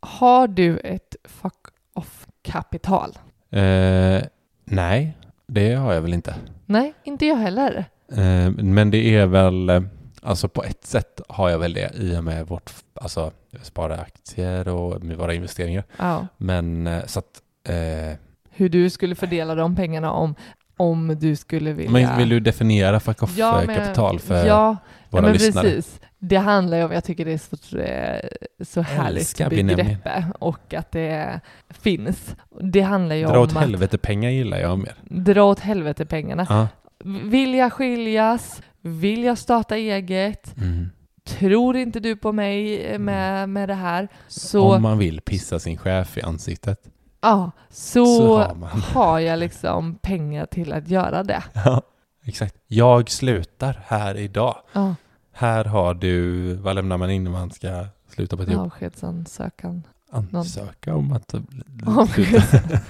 [0.00, 3.18] Har du ett fuck off-kapital?
[3.50, 4.22] Eh,
[4.64, 5.16] nej,
[5.46, 6.34] det har jag väl inte.
[6.66, 7.84] Nej, inte jag heller.
[8.12, 9.82] Eh, men det är väl, eh,
[10.26, 13.98] alltså på ett sätt har jag väl det i och med vårt, alltså jag sparar
[13.98, 15.84] aktier och med våra investeringar.
[15.96, 16.26] Ja.
[16.36, 18.18] Men eh, så att, eh,
[18.50, 20.34] Hur du skulle fördela de pengarna om,
[20.76, 21.90] om du skulle vilja...
[21.90, 24.76] men vill du definiera fuck off Ja, eh, för ja,
[25.10, 25.64] våra men lyssnare?
[25.64, 26.00] Precis.
[26.18, 28.28] Det handlar ju om, jag tycker det är så, eh,
[28.64, 30.08] så härligt begrepp
[30.38, 32.36] och att det finns.
[32.60, 34.94] Det handlar ju Dra om åt att helvete pengar gillar jag mer.
[35.04, 36.46] dra åt helvete pengarna.
[36.48, 36.68] Ja.
[37.04, 38.62] Vill jag skiljas?
[38.86, 40.56] Vill jag starta eget?
[40.56, 40.90] Mm.
[41.24, 44.08] Tror inte du på mig eh, med, med det här?
[44.28, 46.80] Så, Om man vill pissa sin chef i ansiktet.
[47.20, 51.42] ja, så, så har har jag liksom pengar till att göra det.
[51.64, 51.82] Ja,
[52.24, 52.54] exakt.
[52.66, 54.56] Jag slutar här idag.
[54.72, 54.94] Ja,
[55.32, 58.66] Här har du, vad lämnar man in när man ska sluta på ett jobb?
[58.66, 59.82] avskedsansökan.
[60.10, 62.58] Ansöka om att sluta.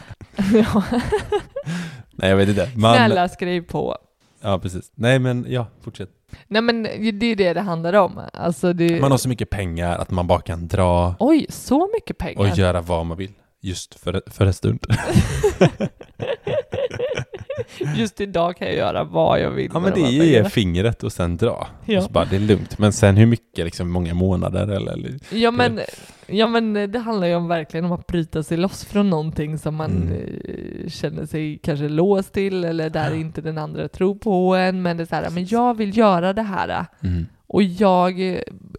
[0.52, 0.82] Ja.
[2.10, 2.70] Nej, jag vet inte.
[2.74, 3.96] Man, Snälla skriv på.
[4.40, 4.92] Ja, precis.
[4.94, 6.10] Nej, men ja, fortsätt.
[6.48, 8.20] Nej men det är det det handlar om.
[8.32, 9.00] Alltså det...
[9.00, 12.40] Man har så mycket pengar att man bara kan dra Oj, så mycket pengar.
[12.40, 13.32] och göra vad man vill.
[13.60, 14.80] Just för, för en stund.
[17.96, 21.12] Just idag kan jag göra vad jag vill Ja, men det är ju fingret och
[21.12, 21.66] sen dra.
[21.84, 21.98] Ja.
[21.98, 22.78] Och så bara, det är lugnt.
[22.78, 24.92] Men sen hur mycket, liksom många månader eller?
[24.92, 25.80] eller Ja men,
[26.26, 29.74] ja men det handlar ju om verkligen om att bryta sig loss från någonting som
[29.74, 30.12] man Mm.
[30.12, 34.82] eh, känner sig kanske låst till eller där inte den andra tror på en.
[34.82, 36.86] Men det är så här, men jag vill göra det här.
[37.02, 37.26] Mm.
[37.48, 38.20] Och jag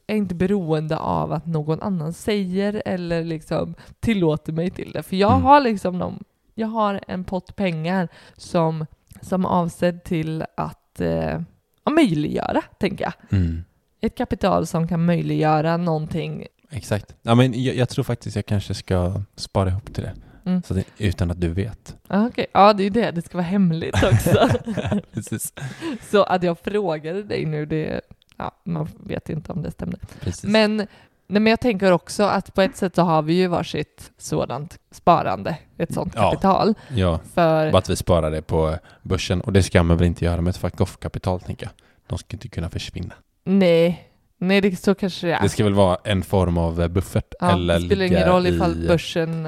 [0.08, 5.04] är inte beroende av att någon annan säger eller liksom tillåter mig till det.
[5.04, 5.44] För jag Mm.
[5.44, 6.20] har liksom de,
[6.58, 8.86] jag har en pott pengar som,
[9.22, 11.42] som avsedd till att eh,
[11.90, 13.40] möjliggöra, tänker jag.
[13.40, 13.64] Mm.
[14.02, 16.48] Ett kapital som kan möjliggöra någonting.
[16.70, 17.16] Exakt.
[17.22, 20.14] Ja, men jag, jag tror faktiskt jag kanske ska spara ihop till det.
[20.46, 20.64] Mm.
[20.64, 21.96] Så att, utan att du vet.
[22.08, 22.46] Ah, okej.
[22.52, 23.12] Ja, det är det.
[23.12, 24.50] Det ska vara hemligt också.
[25.14, 25.54] precis.
[26.12, 28.02] Så att jag frågade dig nu, det,
[28.38, 29.98] ja, man vet inte om det stämde.
[30.20, 30.44] precis.
[30.44, 30.88] Men,
[31.28, 34.78] nej, men jag tänker också att på ett sätt så har vi ju varsitt sådant
[34.92, 36.06] sparande, ett Ja.
[36.14, 36.74] kapital.
[36.96, 39.42] ja, För, bara att vi sparar det på börsen.
[39.42, 41.72] Och det ska man väl inte göra med ett fuck off-kapital, tänker jag.
[42.08, 43.14] De ska inte kunna försvinna.
[43.44, 44.10] nej,
[44.40, 45.42] nej det, så kanske det är.
[45.42, 47.34] Det ska väl vara en form av eh, buffert.
[47.40, 48.88] ja, eller det spelar ingen roll ifall i...
[48.88, 49.48] börsen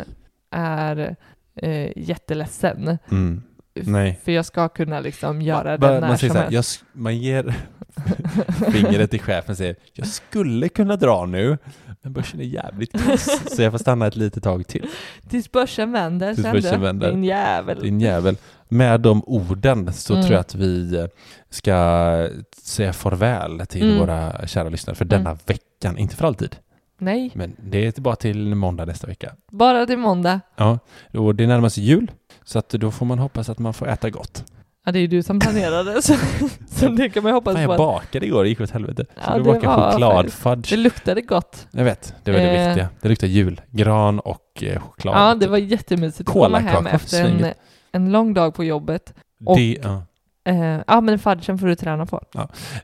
[0.52, 1.16] är
[1.56, 2.98] eh, jätteledsen.
[3.12, 3.44] Mm.
[3.88, 4.20] Nej.
[4.24, 6.84] För jag ska kunna liksom göra Bara- det när man säger som helst.
[6.94, 7.56] man ger
[8.72, 11.58] fingret till chefen och säger jag skulle kunna dra nu,
[12.02, 14.86] men börsen är jävligt kass, så jag får stanna ett litet tag till.
[15.30, 17.12] Tills börsen vänder, Tills sen börsen vänder.
[17.12, 17.80] din jävel.
[17.82, 18.38] Din jävel.
[18.70, 20.26] Med de orden så Mm.
[20.26, 21.08] tror jag att vi
[21.50, 22.30] ska
[22.64, 24.00] säga farväl till Mm.
[24.00, 25.40] våra kära lyssnare för denna Mm.
[25.46, 25.98] veckan.
[25.98, 26.56] Inte för alltid,
[26.98, 29.32] Nej, men det är bara till måndag nästa vecka.
[29.52, 30.40] bara till måndag.
[30.56, 30.80] Ja,
[31.14, 32.12] och det närmar sig jul,
[32.50, 34.44] så att då får man hoppas att man får äta gott.
[34.86, 36.16] Ja, det är ju du som planerade, så,
[36.70, 37.62] så det kan man hoppas på.
[37.62, 39.06] jag bakade igår, det gick åt helvete.
[39.16, 40.70] Så Ja, du bakade chokladfudge.
[40.70, 41.68] Det luktade gott.
[41.72, 42.68] Jag vet, det var det Eh.
[42.68, 42.90] viktiga.
[43.02, 43.62] Det luktar jul.
[43.72, 45.16] Gran och eh, choklad.
[45.16, 47.46] Ja, det var jättemysigt att komma hem efter en,
[47.92, 49.14] en lång dag på jobbet.
[49.46, 50.04] och- det, ja,
[50.46, 52.22] Eh, ja, men fudgen får du träna på.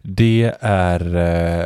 [0.01, 1.66] det, är, eh,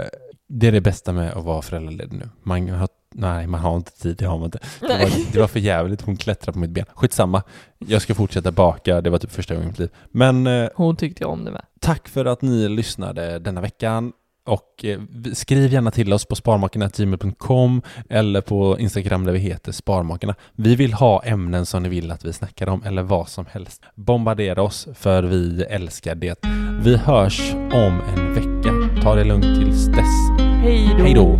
[0.50, 2.30] det är det bästa med att vara föräldraledig nu.
[2.43, 4.60] Man har, nej, man har inte tid, det har man inte.
[4.80, 6.86] Det var, det var för jävligt, hon klättrade på mitt ben.
[6.93, 7.43] Skitsamma,
[7.78, 9.89] jag ska fortsätta baka, det var typ första gången i mitt liv.
[10.12, 11.66] Men eh, Hon tyckte om det med.
[11.80, 14.14] Tack för att ni lyssnade denna veckan.
[14.45, 14.99] Och eh,
[15.34, 20.36] skriv gärna till oss på sparmakarna.gmail.com eller på Instagram där vi heter Sparmakarna.
[20.55, 23.82] Vi vill ha ämnen som ni vill att vi snackar om eller vad som helst.
[23.95, 26.45] Bombardera oss för vi älskar det.
[26.82, 29.01] Vi hörs om en vecka.
[29.03, 30.39] Ta det lugnt tills dess.
[30.39, 31.39] Hej då!